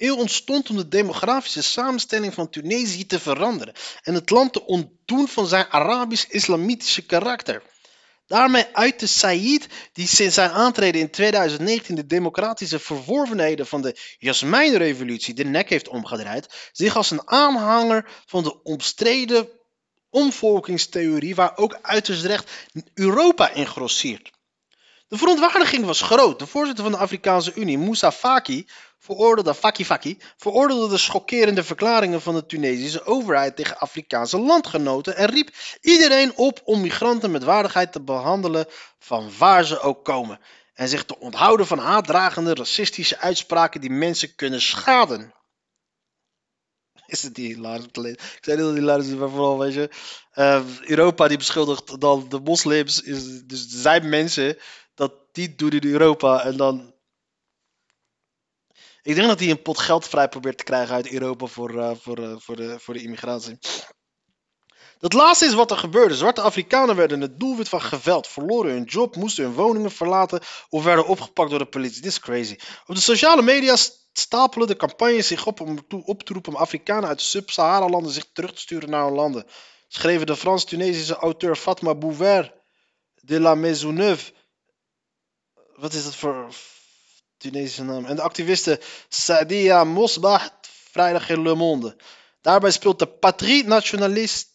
Eeuw 0.00 0.16
ontstond 0.16 0.70
om 0.70 0.76
de 0.76 0.88
demografische 0.88 1.62
samenstelling 1.62 2.34
van 2.34 2.50
Tunesië 2.50 3.06
te 3.06 3.20
veranderen 3.20 3.74
en 4.02 4.14
het 4.14 4.30
land 4.30 4.52
te 4.52 4.66
ontdoen 4.66 5.28
van 5.28 5.46
zijn 5.46 5.66
Arabisch-islamitische 5.66 7.06
karakter. 7.06 7.62
Daarmee 8.26 8.66
uitte 8.72 9.06
Said, 9.06 9.66
die 9.92 10.06
sinds 10.06 10.34
zijn 10.34 10.50
aantreden 10.50 11.00
in 11.00 11.10
2019 11.10 11.94
de 11.94 12.06
democratische 12.06 12.78
verworvenheden 12.78 13.66
van 13.66 13.82
de 13.82 13.96
Jasmijnrevolutie 14.18 15.34
de 15.34 15.44
nek 15.44 15.68
heeft 15.68 15.88
omgedraaid, 15.88 16.70
zich 16.72 16.96
als 16.96 17.10
een 17.10 17.28
aanhanger 17.28 18.10
van 18.26 18.42
de 18.42 18.62
omstreden 18.62 19.48
omvolkingstheorie 20.10 21.34
waar 21.34 21.56
ook 21.56 21.78
uiterst 21.82 22.24
recht 22.24 22.50
Europa 22.94 23.50
in 23.50 23.66
grosseert. 23.66 24.30
De 25.10 25.16
verontwaardiging 25.18 25.84
was 25.84 26.02
groot. 26.02 26.38
De 26.38 26.46
voorzitter 26.46 26.84
van 26.84 26.92
de 26.92 26.98
Afrikaanse 26.98 27.54
Unie, 27.54 27.78
Moussa 27.78 28.12
Faki, 28.12 28.66
veroordeelde, 28.98 29.54
Faki 29.54 29.84
Faki, 29.84 30.18
veroordeelde 30.36 30.88
de 30.88 30.98
schokkerende 30.98 31.64
verklaringen 31.64 32.22
van 32.22 32.34
de 32.34 32.46
Tunesische 32.46 33.04
overheid 33.04 33.56
tegen 33.56 33.78
Afrikaanse 33.78 34.38
landgenoten 34.38 35.16
en 35.16 35.30
riep 35.30 35.50
iedereen 35.80 36.36
op 36.36 36.60
om 36.64 36.80
migranten 36.80 37.30
met 37.30 37.44
waardigheid 37.44 37.92
te 37.92 38.00
behandelen 38.00 38.66
van 38.98 39.30
waar 39.38 39.64
ze 39.64 39.80
ook 39.80 40.04
komen. 40.04 40.40
En 40.74 40.88
zich 40.88 41.04
te 41.04 41.18
onthouden 41.18 41.66
van 41.66 41.78
haatdragende 41.78 42.54
racistische 42.54 43.18
uitspraken 43.18 43.80
die 43.80 43.90
mensen 43.90 44.34
kunnen 44.34 44.60
schaden. 44.60 45.34
Is 47.06 47.22
het 47.22 47.34
die 47.34 47.54
hilarisch? 47.54 47.84
Ik 47.84 48.38
zei 48.40 48.56
dat 48.56 48.66
het 48.66 48.78
hilarisch 48.78 49.06
is, 49.06 49.14
maar 49.14 49.28
vooral, 49.30 49.58
weet 49.58 49.74
je. 49.74 49.90
eh, 50.30 50.62
Europa 50.80 51.28
die 51.28 51.38
beschuldigt 51.38 52.00
dan 52.00 52.26
de 52.28 52.40
moslims. 52.40 53.00
Is, 53.00 53.42
dus 53.44 53.66
zijn 53.68 54.08
mensen 54.08 54.58
dat 55.00 55.12
die 55.32 55.54
doen 55.54 55.70
in 55.70 55.92
Europa 55.92 56.44
en 56.44 56.56
dan. 56.56 56.94
Ik 59.02 59.14
denk 59.14 59.28
dat 59.28 59.40
hij 59.40 59.50
een 59.50 59.62
pot 59.62 59.78
geld 59.78 60.08
vrij 60.08 60.28
probeert 60.28 60.58
te 60.58 60.64
krijgen 60.64 60.94
uit 60.94 61.10
Europa 61.10 61.46
voor, 61.46 61.78
eh, 61.78 61.90
voor, 62.00 62.18
eh, 62.18 62.34
voor, 62.38 62.56
de, 62.56 62.78
voor 62.78 62.94
de 62.94 63.02
immigratie. 63.02 63.58
Dat 64.98 65.12
laatste 65.12 65.46
is 65.46 65.54
wat 65.54 65.70
er 65.70 65.76
gebeurde. 65.76 66.14
Zwarte 66.14 66.40
Afrikanen 66.40 66.96
werden 66.96 67.20
het 67.20 67.40
doelwit 67.40 67.68
van 67.68 67.82
geweld, 67.82 68.26
verloren 68.26 68.72
hun 68.72 68.84
job, 68.84 69.16
moesten 69.16 69.44
hun 69.44 69.52
woningen 69.52 69.90
verlaten 69.90 70.40
of 70.68 70.84
werden 70.84 71.06
opgepakt 71.06 71.50
door 71.50 71.58
de 71.58 71.66
politie. 71.66 72.02
Dit 72.02 72.10
is 72.10 72.20
crazy. 72.20 72.56
Op 72.86 72.94
de 72.94 73.00
sociale 73.00 73.42
media 73.42 73.76
stapelen 74.12 74.66
de 74.66 74.76
campagnes 74.76 75.26
zich 75.26 75.46
op 75.46 75.60
om 75.60 75.78
op 76.04 76.22
te 76.22 76.32
roepen 76.32 76.52
om 76.52 76.58
Afrikanen 76.58 77.08
uit 77.08 77.18
de 77.18 77.24
Sub-Sahara-landen 77.24 78.12
zich 78.12 78.26
terug 78.32 78.52
te 78.52 78.60
sturen 78.60 78.90
naar 78.90 79.04
hun 79.04 79.14
landen. 79.14 79.46
Schreven 79.88 80.26
de 80.26 80.36
Frans-Tunesische 80.36 81.14
auteur 81.14 81.56
Fatma 81.56 81.94
Bouvert 81.94 82.52
de 83.14 83.40
la 83.40 83.54
Maisonneuve. 83.54 84.32
Wat 85.80 85.92
is 85.92 86.04
dat 86.04 86.16
voor 86.16 86.54
Tunesische 87.36 87.84
naam? 87.84 88.04
En 88.04 88.16
de 88.16 88.22
activiste 88.22 88.80
Sadia 89.08 89.84
Mosbah 89.84 90.46
vrijdag 90.90 91.28
in 91.28 91.42
Le 91.42 91.54
Monde. 91.54 91.96
Daarbij 92.40 92.70
speelt 92.70 92.98
de 92.98 93.06
Patrie 93.06 93.64
Nationaliste 93.64 94.48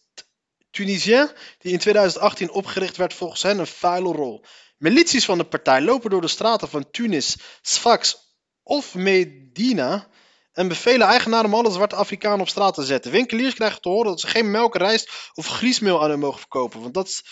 Tunisien, 0.70 1.30
die 1.58 1.72
in 1.72 1.78
2018 1.78 2.50
opgericht 2.50 2.96
werd, 2.96 3.14
volgens 3.14 3.42
hen 3.42 3.58
een 3.58 3.66
vuile 3.66 4.12
rol. 4.12 4.44
Milities 4.76 5.24
van 5.24 5.38
de 5.38 5.44
partij 5.44 5.80
lopen 5.80 6.10
door 6.10 6.20
de 6.20 6.28
straten 6.28 6.68
van 6.68 6.90
Tunis, 6.90 7.36
Sfax 7.62 8.16
of 8.62 8.94
Medina 8.94 10.08
en 10.52 10.68
bevelen 10.68 11.06
eigenaren 11.06 11.46
om 11.46 11.54
alle 11.54 11.70
zwarte 11.70 11.96
Afrikanen 11.96 12.40
op 12.40 12.48
straat 12.48 12.74
te 12.74 12.84
zetten. 12.84 13.10
Winkeliers 13.10 13.54
krijgen 13.54 13.80
te 13.80 13.88
horen 13.88 14.10
dat 14.10 14.20
ze 14.20 14.26
geen 14.26 14.50
melk, 14.50 14.76
rijst 14.76 15.10
of 15.34 15.46
griesmeel 15.46 16.02
aan 16.02 16.10
hen 16.10 16.18
mogen 16.18 16.38
verkopen, 16.38 16.80
want 16.80 16.94
dat 16.94 17.22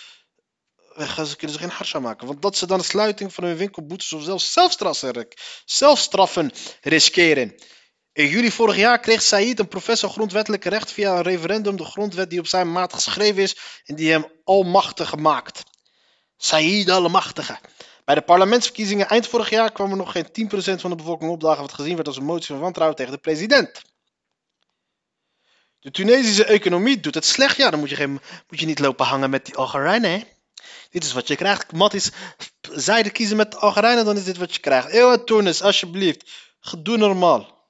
ze 0.96 1.36
kunnen 1.36 1.56
ze 1.56 1.62
geen 1.62 1.70
harsha 1.70 1.98
maken, 1.98 2.26
want 2.26 2.42
dat 2.42 2.56
ze 2.56 2.66
dan 2.66 2.78
de 2.78 2.84
sluiting 2.84 3.34
van 3.34 3.44
hun 3.44 3.56
winkelboetes 3.56 4.12
of 4.12 4.22
zelfs 4.22 4.52
zelfstraffen, 5.64 6.52
riskeren. 6.80 7.54
In 8.12 8.28
juli 8.28 8.50
vorig 8.50 8.76
jaar 8.76 9.00
kreeg 9.00 9.22
Said, 9.22 9.58
een 9.58 9.68
professor 9.68 10.10
grondwettelijke 10.10 10.68
recht, 10.68 10.92
via 10.92 11.16
een 11.16 11.22
referendum 11.22 11.76
de 11.76 11.84
grondwet 11.84 12.30
die 12.30 12.38
op 12.38 12.46
zijn 12.46 12.72
maat 12.72 12.92
geschreven 12.92 13.42
is 13.42 13.56
en 13.84 13.94
die 13.94 14.10
hem 14.10 14.26
almachtig 14.44 15.16
maakt. 15.16 15.62
Said 16.36 16.90
almachtige. 16.90 17.58
Bij 18.04 18.14
de 18.14 18.22
parlementsverkiezingen 18.22 19.08
eind 19.08 19.28
vorig 19.28 19.50
jaar 19.50 19.72
kwam 19.72 19.90
er 19.90 19.96
nog 19.96 20.12
geen 20.12 20.26
10% 20.26 20.80
van 20.80 20.90
de 20.90 20.96
bevolking 20.96 21.30
opdagen 21.30 21.60
wat 21.60 21.72
gezien 21.72 21.94
werd 21.94 22.06
als 22.06 22.16
een 22.16 22.24
motie 22.24 22.46
van 22.46 22.58
wantrouwen 22.58 22.96
tegen 22.96 23.12
de 23.12 23.18
president. 23.18 23.82
De 25.80 25.90
Tunesische 25.90 26.44
economie 26.44 27.00
doet 27.00 27.14
het 27.14 27.24
slecht. 27.24 27.56
Ja, 27.56 27.70
dan 27.70 27.78
moet 27.78 27.90
je, 27.90 27.96
geen, 27.96 28.20
moet 28.48 28.60
je 28.60 28.66
niet 28.66 28.78
lopen 28.78 29.06
hangen 29.06 29.30
met 29.30 29.46
die 29.46 29.56
Algerijnen. 29.56 30.10
Hè? 30.10 30.22
Dit 30.94 31.04
is 31.04 31.12
wat 31.12 31.28
je 31.28 31.36
krijgt. 31.36 31.72
Mattis, 31.72 32.10
zijde 32.72 33.10
kiezen 33.10 33.36
met 33.36 33.56
Algerijnen, 33.56 34.04
dan 34.04 34.16
is 34.16 34.24
dit 34.24 34.36
wat 34.36 34.54
je 34.54 34.60
krijgt. 34.60 34.92
Eeuw, 34.92 35.24
Tunis, 35.24 35.62
alsjeblieft. 35.62 36.30
Doe 36.78 36.96
normaal. 36.96 37.68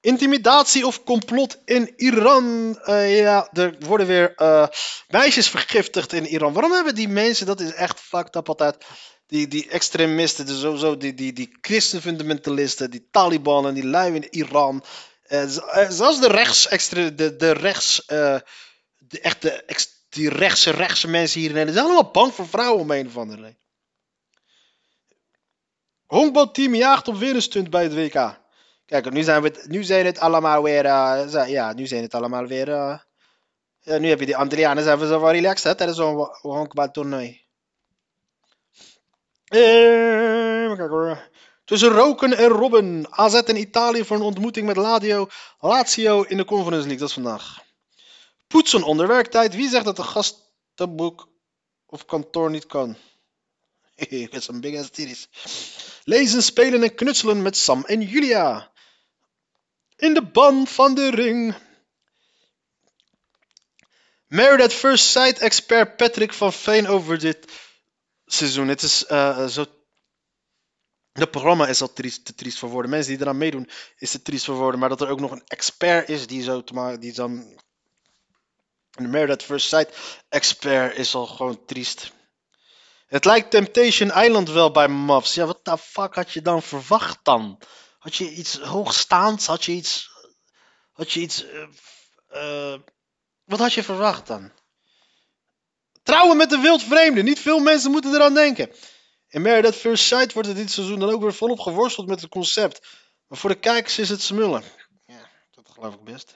Intimidatie 0.00 0.86
of 0.86 1.04
complot 1.04 1.58
in 1.64 1.92
Iran. 1.96 2.78
Eh, 2.82 3.18
ja, 3.18 3.48
er 3.52 3.76
worden 3.78 4.06
weer 4.06 4.34
eh, 4.34 4.66
meisjes 5.08 5.48
vergiftigd 5.48 6.12
in 6.12 6.26
Iran. 6.26 6.52
Waarom 6.52 6.72
hebben 6.72 6.94
die 6.94 7.08
mensen, 7.08 7.46
dat 7.46 7.60
is 7.60 7.72
echt 7.72 8.00
fucked 8.00 8.36
up 8.36 8.48
altijd. 8.48 8.84
Die, 9.26 9.48
die 9.48 9.68
extremisten, 9.68 10.46
dus 10.46 10.60
sowieso 10.60 10.96
die, 10.96 11.14
die, 11.14 11.32
die 11.32 11.58
christenfundamentalisten, 11.60 12.90
die 12.90 13.08
Taliban 13.10 13.66
en 13.66 13.74
die 13.74 13.86
lui 13.86 14.14
in 14.14 14.26
Iran. 14.30 14.84
Eh, 15.22 15.44
zelfs 15.88 16.20
de 16.20 16.28
rechts, 16.28 16.88
de, 16.88 17.36
de 17.36 17.50
rechts, 17.50 18.02
de 18.06 19.20
echte, 19.20 19.64
die 20.10 20.28
rechtse, 20.28 20.70
rechtse 20.70 21.08
mensen 21.08 21.40
hier 21.40 21.48
in 21.48 21.54
Nederland, 21.54 21.78
zijn 21.78 21.94
allemaal 21.94 22.12
bang 22.12 22.34
voor 22.34 22.46
vrouwen 22.48 22.80
om 22.80 22.90
een 22.90 23.06
of 23.06 23.16
andere. 23.16 23.56
Honkbalteam 26.06 26.74
jaagt 26.74 27.08
op 27.08 27.16
weer 27.16 27.68
bij 27.70 27.82
het 27.82 27.94
WK. 27.94 28.38
Kijk, 28.86 29.10
nu 29.10 29.22
zijn, 29.22 29.42
we, 29.42 29.64
nu 29.68 29.84
zijn 29.84 30.06
het 30.06 30.18
allemaal 30.18 30.62
weer. 30.62 30.84
eh, 30.84 31.48
ja, 31.48 31.72
nu 31.72 31.86
zijn 31.86 32.02
het 32.02 32.14
allemaal 32.14 32.46
weer. 32.46 32.72
eh, 32.72 32.98
ja, 33.80 33.98
nu 33.98 34.08
heb 34.08 34.20
je 34.20 34.26
die 34.26 34.36
Antillianen, 34.36 34.82
zijn 34.84 34.98
we 34.98 35.06
zo 35.06 35.20
wel 35.20 35.30
relaxed 35.30 35.64
hè, 35.64 35.74
tijdens 35.74 35.98
zo'n 35.98 36.28
honkbaltoernooi. 36.40 37.40
Eh, 39.44 40.76
kijken 40.76 40.88
hoor. 40.88 41.28
Tussen 41.64 41.88
Roken 41.88 42.36
en 42.36 42.48
Robben. 42.48 43.06
AZ 43.10 43.34
en 43.34 43.56
Italië 43.56 44.04
voor 44.04 44.16
een 44.16 44.22
ontmoeting 44.22 44.66
met 44.66 44.76
Lazio, 44.76 45.28
Lazio 45.58 46.22
in 46.22 46.36
de 46.36 46.44
Conference 46.44 46.86
League. 46.88 46.98
Dat 46.98 47.08
is 47.08 47.14
vandaag. 47.14 47.69
Poetsen 48.50 48.82
onder 48.82 49.06
werktijd. 49.06 49.54
Wie 49.54 49.68
zegt 49.68 49.84
dat 49.84 49.98
een 49.98 50.04
gastenboek 50.04 51.28
of 51.86 52.04
kantoor 52.04 52.50
niet 52.50 52.66
kan? 52.66 52.96
Met 54.32 54.42
zo'n 54.42 54.60
big 54.60 54.78
ass 54.78 54.90
titties. 54.90 55.28
Lezen, 56.04 56.42
spelen 56.42 56.82
en 56.82 56.94
knutselen 56.94 57.42
met 57.42 57.56
Sam 57.56 57.84
en 57.84 58.00
Julia. 58.02 58.72
In 59.96 60.14
de 60.14 60.22
ban 60.22 60.66
van 60.66 60.94
de 60.94 61.10
ring. 61.10 61.54
Married 64.26 64.64
at 64.64 64.72
First 64.72 65.04
Sight 65.04 65.38
expert 65.38 65.96
Patrick 65.96 66.32
van 66.32 66.52
Veen 66.52 66.86
over 66.86 67.18
dit 67.18 67.52
seizoen. 68.26 68.68
Het 68.68 68.82
is 68.82 69.06
eh, 69.06 69.46
zo. 69.46 69.66
Het 71.12 71.30
programma 71.30 71.66
is 71.68 71.80
al 71.80 71.92
triest, 71.92 72.24
te 72.24 72.34
triest 72.34 72.58
voor 72.58 72.68
woorden. 72.68 72.90
Mensen 72.90 73.12
die 73.12 73.22
eraan 73.22 73.38
meedoen 73.38 73.70
is 73.96 74.10
te 74.10 74.22
triest 74.22 74.44
voor 74.44 74.56
woorden. 74.56 74.80
Maar 74.80 74.88
dat 74.88 75.00
er 75.00 75.08
ook 75.08 75.20
nog 75.20 75.30
een 75.30 75.46
expert 75.46 76.08
is 76.08 76.26
die 76.26 76.42
zo. 76.42 76.62
Die 76.98 77.12
dan 77.12 77.60
Married 79.08 79.30
at 79.30 79.42
First 79.42 79.68
Sight 79.68 79.96
expert 80.28 80.96
is 80.96 81.14
al 81.14 81.26
gewoon 81.26 81.64
triest. 81.64 82.12
Het 83.06 83.24
lijkt 83.24 83.50
Temptation 83.50 84.10
Island 84.22 84.50
wel 84.50 84.70
bij 84.70 84.88
Mavs. 84.88 85.34
Ja, 85.34 85.46
wat 85.46 85.64
de 85.64 85.78
fuck 85.78 86.14
had 86.14 86.32
je 86.32 86.42
dan 86.42 86.62
verwacht 86.62 87.18
dan? 87.22 87.58
Had 87.98 88.16
je 88.16 88.30
iets 88.30 88.58
hoogstaands? 88.58 89.46
Had 89.46 89.64
je 89.64 89.72
iets... 89.72 90.10
Had 90.92 91.12
je 91.12 91.20
iets... 91.20 91.44
eh, 91.46 92.72
eh, 92.72 92.80
wat 93.44 93.58
had 93.58 93.72
je 93.72 93.82
verwacht 93.82 94.26
dan? 94.26 94.52
Trouwen 96.02 96.36
met 96.36 96.52
een 96.52 96.60
wild 96.60 96.82
vreemde. 96.82 97.22
Niet 97.22 97.40
veel 97.40 97.58
mensen 97.58 97.90
moeten 97.90 98.14
eraan 98.14 98.34
denken. 98.34 98.72
In 99.28 99.64
at 99.64 99.74
First 99.74 100.04
Sight 100.04 100.32
wordt 100.32 100.48
het 100.48 100.56
dit 100.56 100.70
seizoen 100.70 100.98
dan 100.98 101.10
ook 101.10 101.20
weer 101.22 101.34
volop 101.34 101.60
geworsteld 101.60 102.06
met 102.06 102.20
het 102.20 102.30
concept. 102.30 102.80
Maar 103.26 103.38
voor 103.38 103.50
de 103.50 103.58
kijkers 103.58 103.98
is 103.98 104.08
het 104.08 104.22
smullen. 104.22 104.62
Ja, 105.06 105.30
dat 105.50 105.68
geloof 105.68 105.94
ik 105.94 106.04
best. 106.04 106.34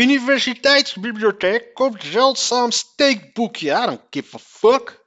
Universiteitsbibliotheek 0.00 1.74
komt 1.74 2.02
zeldzaam 2.02 2.70
steekboekje. 2.70 3.70
I 3.70 3.86
don't 3.86 4.06
give 4.10 4.36
a 4.36 4.38
fuck. 4.38 5.04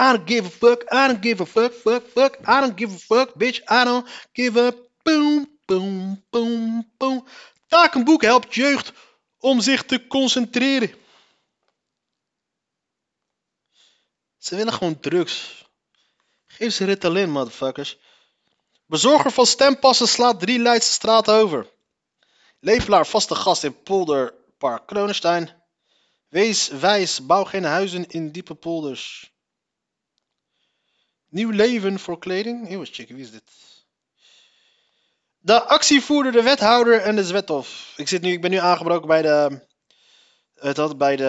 I 0.00 0.12
don't 0.12 0.28
give 0.28 0.46
a 0.46 0.50
fuck. 0.50 0.82
I 0.92 1.06
don't 1.06 1.22
give 1.22 1.42
a 1.42 1.46
fuck. 1.46 1.72
Fuck, 1.72 2.02
fuck. 2.14 2.38
I 2.40 2.60
don't 2.60 2.76
give 2.76 2.94
a 2.94 2.98
fuck, 2.98 3.32
bitch. 3.38 3.60
I 3.70 3.84
don't 3.84 4.08
give 4.32 4.60
a 4.60 4.72
boom, 5.02 5.58
boom, 5.64 6.24
boom, 6.30 6.90
boom. 6.96 7.26
Takenboek 7.68 8.22
helpt 8.22 8.54
jeugd 8.54 8.92
om 9.38 9.60
zich 9.60 9.84
te 9.84 10.06
concentreren. 10.06 10.94
Ze 14.38 14.56
willen 14.56 14.72
gewoon 14.72 15.00
drugs. 15.00 15.64
Geef 16.46 16.72
ze 16.72 16.84
Ritalin, 16.84 17.30
motherfuckers. 17.30 17.98
Bezorger 18.86 19.30
van 19.30 19.46
stempassen 19.46 20.08
slaat 20.08 20.40
drie 20.40 20.58
Leidse 20.58 20.92
straten 20.92 21.34
over. 21.34 21.66
Lepelaar 22.60 23.06
vaste 23.06 23.34
gast 23.34 23.64
in 23.64 23.82
polderpark 23.82 24.86
Kronenstein. 24.86 25.50
Wees 26.28 26.68
wijs, 26.68 27.26
bouw 27.26 27.44
geen 27.44 27.64
huizen 27.64 28.06
in 28.08 28.30
diepe 28.30 28.54
polders. 28.54 29.32
Nieuw 31.28 31.50
leven 31.50 31.98
voor 31.98 32.18
kleding. 32.18 32.68
Heel 32.68 32.80
eens 32.80 32.90
checken, 32.92 33.14
wie 33.14 33.24
is 33.24 33.30
dit? 33.30 33.42
De 35.38 35.62
actievoerder, 35.62 36.32
de 36.32 36.42
wethouder 36.42 37.00
en 37.00 37.16
de 37.16 37.24
Zwethof. 37.24 37.92
Ik, 37.96 38.08
zit 38.08 38.22
nu, 38.22 38.32
ik 38.32 38.40
ben 38.40 38.50
nu 38.50 38.56
aangebroken 38.56 39.08
bij 39.08 39.22
de... 39.22 39.68
Het 40.54 40.76
had 40.76 40.98
bij 40.98 41.16
de... 41.16 41.24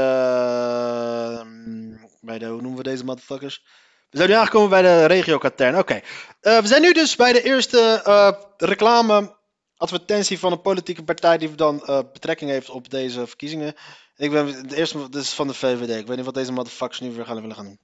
ehm, 1.40 2.08
Bij 2.22 2.38
de... 2.40 2.46
Hoe 2.46 2.62
noemen 2.62 2.78
we 2.78 2.90
deze 2.90 3.04
motherfuckers? 3.04 3.64
We 4.10 4.18
zijn 4.18 4.30
nu 4.30 4.36
aangekomen 4.36 4.70
bij 4.70 4.82
de 4.82 5.06
regio 5.06 5.38
Katern. 5.38 5.78
Oké. 5.78 6.02
Eh, 6.42 6.58
we 6.58 6.68
zijn 6.68 6.82
nu 6.82 6.92
dus 6.94 7.16
bij 7.16 7.34
de 7.34 7.44
eerste 7.44 8.02
eh, 8.06 8.32
reclame 8.58 9.36
advertentie 9.82 10.40
van 10.40 10.52
een 10.52 10.62
politieke 10.62 11.04
partij 11.04 11.38
die 11.38 11.56
dan 11.56 11.86
eh, 11.86 12.00
betrekking 12.14 12.52
heeft 12.52 12.70
op 12.70 12.90
deze 12.90 13.28
verkiezingen. 13.28 13.76
Ik 14.18 14.32
ben 14.32 14.68
de 14.68 14.76
eerste, 14.76 15.10
dit 15.10 15.22
is 15.22 15.30
van 15.30 15.48
de 15.48 15.54
VVD. 15.54 16.00
Ik 16.00 16.08
weet 16.08 16.16
niet 16.16 16.26
wat 16.26 16.34
deze 16.34 16.52
motherfuckers 16.52 17.00
nu 17.00 17.12
weer 17.12 17.26
gaan 17.26 17.42
willen 17.42 17.56
gaan 17.56 17.66
doen. 17.66 17.80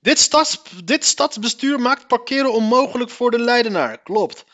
Dit, 0.00 0.18
stads, 0.18 0.62
dit 0.84 1.04
stadsbestuur 1.04 1.80
maakt 1.80 2.06
parkeren 2.06 2.52
onmogelijk 2.52 3.10
voor 3.10 3.30
de 3.30 3.38
Leidenaar. 3.38 4.02
Klopt. 4.02 4.44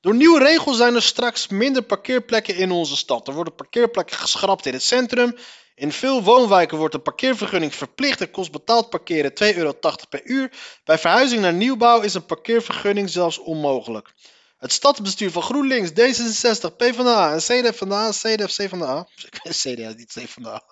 Door 0.00 0.14
nieuwe 0.14 0.38
regels 0.38 0.76
zijn 0.76 0.94
er 0.94 1.02
straks 1.02 1.48
minder 1.48 1.82
parkeerplekken 1.82 2.56
in 2.56 2.70
onze 2.70 2.96
stad. 2.96 3.28
Er 3.28 3.34
worden 3.34 3.54
parkeerplekken 3.54 4.16
geschrapt 4.16 4.66
in 4.66 4.72
het 4.72 4.82
centrum. 4.82 5.36
In 5.74 5.92
veel 5.92 6.22
woonwijken 6.22 6.78
wordt 6.78 6.94
de 6.94 7.00
parkeervergunning 7.00 7.74
verplicht 7.74 8.20
en 8.20 8.30
kost 8.30 8.52
betaald 8.52 8.90
parkeren 8.90 9.30
2,80 9.30 9.56
euro 9.56 9.74
per 10.08 10.20
uur. 10.24 10.50
Bij 10.84 10.98
verhuizing 10.98 11.42
naar 11.42 11.52
nieuwbouw 11.52 12.00
is 12.00 12.14
een 12.14 12.26
parkeervergunning 12.26 13.10
zelfs 13.10 13.38
onmogelijk. 13.38 14.12
Het 14.60 14.72
stadsbestuur 14.72 15.30
van 15.30 15.42
GroenLinks, 15.42 15.90
D66, 15.90 16.76
PvdA 16.76 17.32
en 17.32 17.38
CDFVA, 17.38 18.10
CDF, 18.10 18.52
CVA, 18.52 19.06
CDA, 19.62 19.92
niet 19.96 20.12
CVA, 20.12 20.62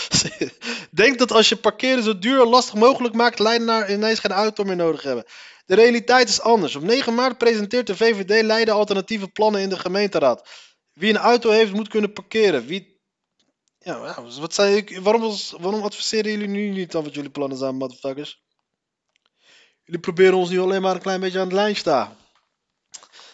denkt 0.90 1.18
dat 1.18 1.32
als 1.32 1.48
je 1.48 1.56
parkeren 1.56 2.02
zo 2.02 2.18
duur 2.18 2.40
en 2.40 2.48
lastig 2.48 2.74
mogelijk 2.74 3.14
maakt, 3.14 3.38
Leidenaar 3.38 3.92
ineens 3.92 4.18
geen 4.18 4.32
auto 4.32 4.64
meer 4.64 4.76
nodig 4.76 5.02
hebben. 5.02 5.24
De 5.66 5.74
realiteit 5.74 6.28
is 6.28 6.40
anders. 6.40 6.74
Op 6.74 6.82
9 6.82 7.14
maart 7.14 7.38
presenteert 7.38 7.86
de 7.86 7.96
VVD 7.96 8.42
Leiden 8.42 8.74
alternatieve 8.74 9.28
plannen 9.28 9.60
in 9.60 9.68
de 9.68 9.78
gemeenteraad. 9.78 10.48
Wie 10.92 11.10
een 11.10 11.16
auto 11.16 11.50
heeft, 11.50 11.72
moet 11.72 11.88
kunnen 11.88 12.12
parkeren. 12.12 12.66
Wie... 12.66 13.00
Ja, 13.78 14.22
wat 14.38 14.54
zei 14.54 14.76
ik? 14.76 14.98
Waarom, 14.98 15.34
waarom 15.60 15.82
adviseren 15.82 16.30
jullie 16.30 16.48
nu 16.48 16.68
niet 16.68 16.92
dan 16.92 17.04
wat 17.04 17.14
jullie 17.14 17.30
plannen 17.30 17.58
zijn, 17.58 17.76
motherfuckers? 17.76 18.42
Jullie 19.84 20.00
proberen 20.00 20.34
ons 20.34 20.50
nu 20.50 20.60
alleen 20.60 20.82
maar 20.82 20.94
een 20.94 21.02
klein 21.02 21.20
beetje 21.20 21.40
aan 21.40 21.48
de 21.48 21.54
lijn 21.54 21.74
te 21.74 21.80
staan. 21.80 22.20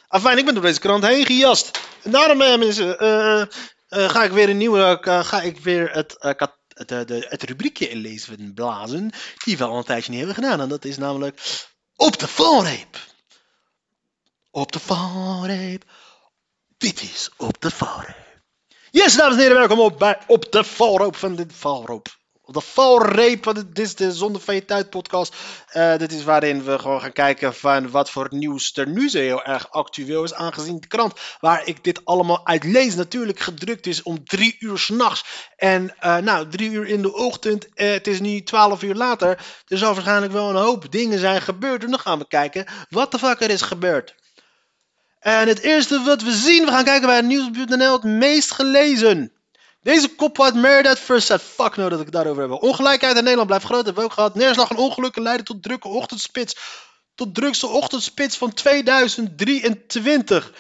Afijn, 0.09 0.39
ik 0.39 0.45
ben 0.45 0.55
door 0.55 0.63
deze 0.63 0.81
krant 0.81 1.05
heen 1.05 1.27
gejast. 1.27 1.81
En 2.03 2.11
daarom, 2.11 2.43
eh, 2.43 2.59
mensen, 2.59 2.99
eh, 2.99 3.41
eh, 3.41 3.49
ga 3.89 4.25
ik 4.25 4.31
weer 4.31 4.49
een 4.49 4.57
nieuwe, 4.57 4.99
ga 5.03 5.43
ik 5.43 5.59
weer 5.59 5.91
het, 5.91 6.17
eh, 6.19 6.35
kat- 6.35 6.59
het, 6.69 6.89
de, 6.89 7.27
het 7.29 7.43
rubriekje 7.43 7.89
inlezen 7.89 8.55
blazen, 8.55 9.11
die 9.45 9.59
we 9.59 9.65
al 9.65 9.77
een 9.77 9.85
tijdje 9.85 10.11
niet 10.11 10.19
hebben 10.19 10.37
gedaan. 10.37 10.61
En 10.61 10.69
dat 10.69 10.85
is 10.85 10.97
namelijk 10.97 11.41
op 11.97 12.19
de 12.19 12.29
valreep. 12.29 12.99
Op 14.51 14.73
de 14.73 14.79
valreep. 14.81 15.85
Dit 16.79 17.03
is 17.03 17.31
op 17.37 17.61
de 17.61 17.71
valreep. 17.71 18.27
Yes, 18.91 19.15
dames 19.17 19.35
en 19.35 19.41
heren, 19.41 19.57
welkom 19.57 19.81
op 19.81 19.99
bij 19.99 20.19
Op 20.27 20.53
de 20.53 20.65
Valroop 20.65 21.17
van 21.17 21.37
de 21.37 21.47
Valroop. 21.53 22.18
Op 22.49 22.55
de 22.55 22.61
valreep, 22.61 23.53
dit 23.55 23.79
is 23.79 23.95
de 23.95 24.13
Zonder 24.13 24.41
van 24.41 24.55
je 24.55 24.65
Tijd 24.65 24.91
podcast. 24.91 25.35
Eh, 25.69 25.97
dit 25.97 26.13
is 26.13 26.25
waarin 26.25 26.65
we 26.65 26.79
gewoon 26.79 27.01
gaan 27.01 27.13
kijken 27.13 27.55
van 27.55 27.91
wat 27.91 28.11
voor 28.11 28.27
nieuws 28.31 28.77
er 28.77 28.89
nu 28.89 29.09
zo 29.09 29.19
heel 29.19 29.45
erg 29.45 29.71
actueel 29.71 30.25
is. 30.25 30.35
Aangezien 30.35 30.81
de 30.81 30.87
krant 30.87 31.13
waar 31.41 31.67
ik 31.67 31.85
dit 31.85 32.05
allemaal 32.05 32.47
uit 32.47 32.65
lees 32.65 32.95
natuurlijk 32.95 33.41
gedrukt 33.41 33.87
is 33.87 34.03
om 34.03 34.25
drie 34.25 34.57
uur 34.59 34.79
s'nachts. 34.79 35.25
En 35.57 35.95
eh, 35.99 36.17
nou, 36.17 36.49
drie 36.49 36.71
uur 36.71 36.87
in 36.87 37.03
de 37.03 37.15
ochtend, 37.15 37.75
eh, 37.75 37.91
het 37.91 38.07
is 38.07 38.21
nu 38.21 38.43
twaalf 38.43 38.83
uur 38.83 38.95
later. 38.95 39.29
Er 39.67 39.79
zal 39.79 39.95
waarschijnlijk 39.95 40.33
wel 40.33 40.51
een 40.51 40.57
hoop 40.57 40.93
dingen 40.93 41.19
zijn 41.19 41.43
gebeurd. 41.43 41.85
En 41.85 41.91
dan 41.91 42.01
gaan 42.01 42.19
we 42.19 42.29
kijken 42.29 42.67
wat 42.89 43.11
de 43.11 43.19
fuck 43.19 43.41
er 43.41 43.51
is 43.51 43.63
gebeurd. 43.63 44.15
En 45.21 45.49
het 45.49 45.61
eerste 45.61 46.03
wat 46.03 46.23
we 46.23 46.33
zien, 46.33 46.65
we 46.65 46.71
gaan 46.71 46.85
kijken 46.85 47.07
bij 47.07 47.21
nieuws.nl, 47.21 47.93
het 47.93 48.05
meest 48.05 48.53
gelezen. 48.53 49.33
Deze 49.81 50.15
kop 50.15 50.37
Married 50.55 50.87
at 50.87 50.99
First 50.99 51.27
Sight. 51.27 51.43
Fuck 51.43 51.77
nou 51.77 51.91
dat 51.91 51.99
ik 51.99 52.05
het 52.05 52.15
daarover 52.15 52.43
heb. 52.43 52.63
Ongelijkheid 52.63 53.17
in 53.17 53.23
Nederland 53.23 53.49
blijft 53.49 53.65
groot. 53.65 53.85
Hebben 53.85 54.03
we 54.03 54.09
ook 54.09 54.15
gehad. 54.15 54.35
Neerslag 54.35 54.71
en 54.71 54.77
ongelukken 54.77 55.23
leiden 55.23 55.47
tot 55.47 55.63
drukke 55.63 55.89
ochtendspits. 55.89 56.57
Tot 57.15 57.35
drukste 57.35 57.67
ochtendspits 57.67 58.37
van 58.37 58.55
2023. 58.55 60.53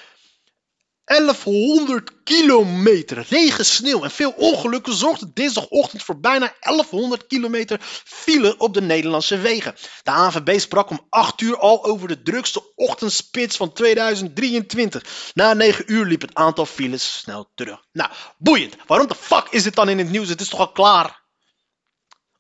1100 1.08 2.10
kilometer 2.24 3.26
regen, 3.28 3.64
sneeuw 3.64 4.02
en 4.02 4.10
veel 4.10 4.30
ongelukken 4.36 4.94
zorgden 4.94 5.30
dinsdagochtend 5.34 6.02
voor 6.02 6.20
bijna 6.20 6.54
1100 6.60 7.26
kilometer 7.26 7.80
file 8.04 8.56
op 8.58 8.74
de 8.74 8.80
Nederlandse 8.80 9.38
wegen. 9.38 9.74
De 10.02 10.10
ANVB 10.10 10.58
sprak 10.58 10.90
om 10.90 11.06
8 11.08 11.40
uur 11.40 11.58
al 11.58 11.84
over 11.84 12.08
de 12.08 12.22
drukste 12.22 12.72
ochtendspits 12.74 13.56
van 13.56 13.72
2023. 13.72 15.32
Na 15.34 15.54
9 15.54 15.92
uur 15.92 16.04
liep 16.04 16.20
het 16.20 16.34
aantal 16.34 16.66
files 16.66 17.18
snel 17.18 17.50
terug. 17.54 17.82
Nou, 17.92 18.10
boeiend. 18.38 18.76
Waarom 18.86 19.08
de 19.08 19.14
fuck 19.14 19.46
is 19.50 19.62
dit 19.62 19.74
dan 19.74 19.88
in 19.88 19.98
het 19.98 20.10
nieuws? 20.10 20.28
Het 20.28 20.40
is 20.40 20.48
toch 20.48 20.60
al 20.60 20.72
klaar? 20.72 21.26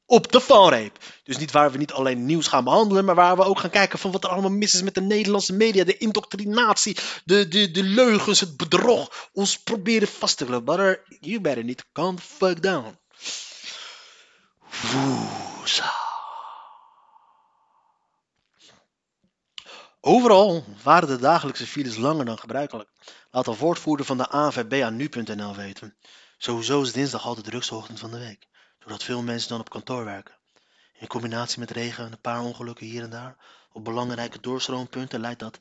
Op 0.08 0.32
de 0.32 0.40
valreep. 0.40 0.98
Dus 1.22 1.38
niet 1.38 1.50
waar 1.50 1.70
we 1.70 1.78
niet 1.78 1.92
alleen 1.92 2.24
nieuws 2.24 2.46
gaan 2.46 2.64
behandelen, 2.64 3.04
maar 3.04 3.14
waar 3.14 3.36
we 3.36 3.44
ook 3.44 3.58
gaan 3.58 3.70
kijken 3.70 3.98
van 3.98 4.10
wat 4.10 4.24
er 4.24 4.30
allemaal 4.30 4.50
mis 4.50 4.74
is 4.74 4.82
met 4.82 4.94
de 4.94 5.00
Nederlandse 5.00 5.52
media, 5.52 5.84
de 5.84 5.96
indoctrinatie, 5.96 6.96
de, 7.24 7.48
de, 7.48 7.70
de 7.70 7.82
leugens, 7.82 8.40
het 8.40 8.56
bedrog, 8.56 9.28
ons 9.32 9.58
proberen 9.58 10.08
vast 10.08 10.36
te. 10.36 10.62
But 10.62 11.00
you 11.20 11.40
better 11.40 11.74
calm 11.92 12.16
the 12.16 12.22
fuck 12.22 12.62
down. 12.62 12.98
Woesa. 14.68 15.94
Overal 20.00 20.64
waren 20.82 21.08
de 21.08 21.18
dagelijkse 21.18 21.66
files 21.66 21.96
langer 21.96 22.24
dan 22.24 22.38
gebruikelijk. 22.38 22.88
Laat 23.30 23.46
een 23.46 23.56
woordvoerder 23.56 24.06
van 24.06 24.16
de 24.16 24.28
ANVB 24.28 24.82
aan 24.82 24.96
nu.nl 24.96 25.54
weten. 25.54 25.96
Sowieso 26.38 26.82
is 26.82 26.92
dinsdag 26.92 27.26
altijd 27.26 27.44
de 27.44 27.50
drukste 27.50 27.74
ochtend 27.74 27.98
van 27.98 28.10
de 28.10 28.18
week 28.18 28.48
doordat 28.78 29.02
veel 29.02 29.22
mensen 29.22 29.48
dan 29.48 29.60
op 29.60 29.70
kantoor 29.70 30.04
werken. 30.04 30.36
In 30.92 31.06
combinatie 31.06 31.58
met 31.58 31.70
regen 31.70 32.04
en 32.04 32.12
een 32.12 32.20
paar 32.20 32.40
ongelukken 32.40 32.86
hier 32.86 33.02
en 33.02 33.10
daar 33.10 33.36
op 33.72 33.84
belangrijke 33.84 34.40
doorstroompunten 34.40 35.20
leidt 35.20 35.40
dat 35.40 35.60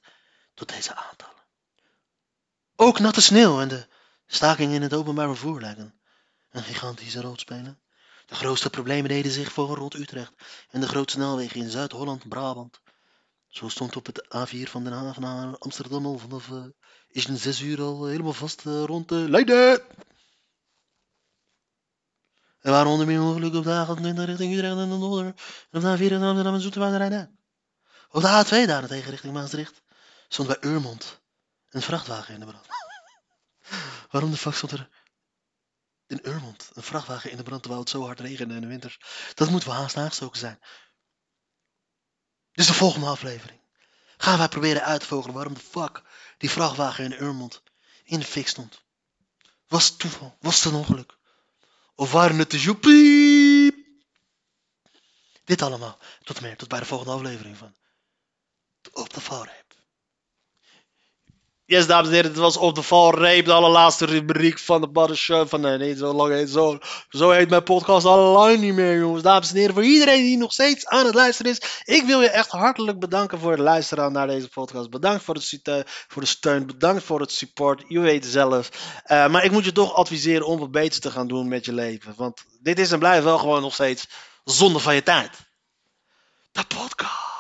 tot 0.53 0.69
deze 0.69 0.95
aantallen. 0.95 1.35
Ook 2.75 2.99
natte 2.99 3.21
sneeuw 3.21 3.61
en 3.61 3.67
de 3.67 3.87
staking 4.25 4.73
in 4.73 4.81
het 4.81 4.93
openbaar 4.93 5.27
vervoer 5.27 5.61
lijken 5.61 5.99
een 6.51 6.63
gigantische 6.63 7.21
rol 7.21 7.37
spelen. 7.37 7.79
De 8.25 8.35
grootste 8.35 8.69
problemen 8.69 9.09
deden 9.09 9.31
zich 9.31 9.51
voor 9.51 9.75
rond 9.75 9.93
Utrecht 9.93 10.33
en 10.69 10.81
de 10.81 10.87
grote 10.87 11.13
snelwegen 11.13 11.61
in 11.61 11.69
Zuid-Holland, 11.69 12.29
Brabant. 12.29 12.81
Zo 13.47 13.69
stond 13.69 13.95
op 13.95 14.05
het 14.05 14.25
A4 14.25 14.69
van 14.69 14.83
Den 14.83 14.93
Haag 14.93 15.17
naar 15.17 15.57
Amsterdam 15.57 16.05
al 16.05 16.17
vanaf 16.17 16.47
een 16.47 17.37
zes 17.37 17.61
uur 17.61 17.81
al 17.81 18.05
helemaal 18.05 18.33
vast 18.33 18.65
uh, 18.65 18.83
rond 18.83 19.11
uh, 19.11 19.27
Leiden. 19.27 19.81
Er 22.67 22.73
waren 22.73 22.91
onder 22.91 23.07
meer 23.07 23.21
ongelukken 23.21 23.59
op 23.59 23.65
de 23.65 23.85
A28 23.85 24.25
richting 24.25 24.53
Utrecht 24.53 24.77
en 24.77 24.89
de 24.89 24.95
Nodder. 24.95 25.25
En 25.25 25.33
op 25.71 25.81
de 25.81 25.97
A4 25.97 26.11
in 26.11 26.23
Amsterdam 26.23 27.01
en. 27.01 27.39
Op 28.09 28.21
de 28.21 28.45
A2 28.45 28.67
daarentegen 28.67 29.11
richting 29.11 29.33
Maastricht 29.33 29.81
stond 30.27 30.47
bij 30.47 30.57
Urmond 30.69 31.21
een 31.69 31.81
vrachtwagen 31.81 32.33
in 32.33 32.39
de 32.39 32.45
brand. 32.45 32.65
Waarom 34.11 34.31
de 34.31 34.37
fuck 34.37 34.53
stond 34.53 34.71
er 34.71 34.89
in 36.07 36.19
Urmond. 36.23 36.69
Een 36.73 36.83
vrachtwagen 36.83 37.31
in 37.31 37.37
de 37.37 37.43
brand 37.43 37.61
terwijl 37.61 37.81
het 37.81 37.91
zo 37.91 38.05
hard 38.05 38.19
regende 38.19 38.55
in 38.55 38.61
de 38.61 38.67
winter. 38.67 38.97
Dat 39.33 39.49
moet 39.49 39.63
wel 39.63 39.75
haast 39.75 39.97
aangestoken 39.97 40.39
zijn. 40.39 40.59
Dus 42.51 42.67
de 42.67 42.73
volgende 42.73 43.07
aflevering 43.07 43.59
gaan 44.17 44.37
wij 44.37 44.47
proberen 44.47 44.83
uit 44.83 44.99
te 45.01 45.07
vogelen 45.07 45.35
waarom 45.35 45.53
de 45.53 45.59
fuck 45.59 46.01
die 46.37 46.49
vrachtwagen 46.49 47.03
in 47.03 47.23
Urmond 47.23 47.61
in 48.03 48.19
de 48.19 48.25
fik 48.25 48.47
stond. 48.47 48.81
Was 49.67 49.87
het 49.87 49.99
toeval? 49.99 50.37
Was 50.39 50.63
het 50.63 50.73
een 50.73 50.79
ongeluk? 50.79 51.17
Of 51.99 52.11
waren 52.11 52.37
het 52.37 52.51
de 52.51 52.59
joepie? 52.59 54.01
Dit 55.43 55.61
allemaal. 55.61 55.99
Tot 56.23 56.41
meer. 56.41 56.57
Tot 56.57 56.67
bij 56.67 56.79
de 56.79 56.85
volgende 56.85 57.13
aflevering 57.13 57.57
van 57.57 57.75
Op 58.91 59.13
de 59.13 59.21
Valreep. 59.21 59.66
Yes, 61.69 61.87
dames 61.87 62.07
en 62.07 62.13
heren, 62.13 62.31
dit 62.31 62.39
was 62.39 62.57
Op 62.57 62.75
de 62.75 62.81
Valreep, 62.81 63.45
de 63.45 63.53
allerlaatste 63.53 64.05
rubriek 64.05 64.59
van 64.59 64.81
de 64.81 64.89
Butter 64.89 65.17
Show. 65.17 65.47
Van, 65.47 65.61
nee, 65.61 65.77
nee, 65.77 65.95
zo 65.95 66.13
lang 66.13 66.33
heet 66.33 66.49
zo. 66.49 66.77
Zo 67.09 67.29
heet 67.29 67.49
mijn 67.49 67.63
podcast 67.63 68.05
al 68.05 68.31
lang 68.31 68.59
niet 68.59 68.73
meer, 68.73 68.97
jongens. 68.97 69.23
Dames 69.23 69.49
en 69.49 69.55
heren, 69.55 69.73
voor 69.73 69.83
iedereen 69.83 70.23
die 70.23 70.37
nog 70.37 70.53
steeds 70.53 70.85
aan 70.85 71.05
het 71.05 71.15
luisteren 71.15 71.51
is. 71.51 71.83
Ik 71.83 72.03
wil 72.05 72.21
je 72.21 72.29
echt 72.29 72.49
hartelijk 72.49 72.99
bedanken 72.99 73.39
voor 73.39 73.51
het 73.51 73.59
luisteren 73.59 74.11
naar 74.11 74.27
deze 74.27 74.49
podcast. 74.49 74.89
Bedankt 74.89 75.23
voor, 75.23 75.35
het, 75.35 75.59
eh, 75.63 75.79
voor 75.85 76.21
de 76.21 76.27
steun. 76.27 76.65
Bedankt 76.65 77.03
voor 77.03 77.19
het 77.19 77.31
support. 77.31 77.83
Je 77.87 77.99
weet 77.99 78.23
het 78.23 78.33
zelf. 78.33 78.69
Uh, 79.07 79.27
maar 79.27 79.43
ik 79.43 79.51
moet 79.51 79.65
je 79.65 79.71
toch 79.71 79.93
adviseren 79.93 80.47
om 80.47 80.59
wat 80.59 80.71
beter 80.71 81.01
te 81.01 81.11
gaan 81.11 81.27
doen 81.27 81.47
met 81.47 81.65
je 81.65 81.73
leven. 81.73 82.13
Want 82.17 82.43
dit 82.61 82.79
is 82.79 82.91
en 82.91 82.99
blijft 82.99 83.23
wel 83.23 83.37
gewoon 83.37 83.61
nog 83.61 83.73
steeds 83.73 84.07
zonde 84.43 84.79
van 84.79 84.95
je 84.95 85.03
tijd. 85.03 85.31
De 86.51 86.63
podcast. 86.63 87.36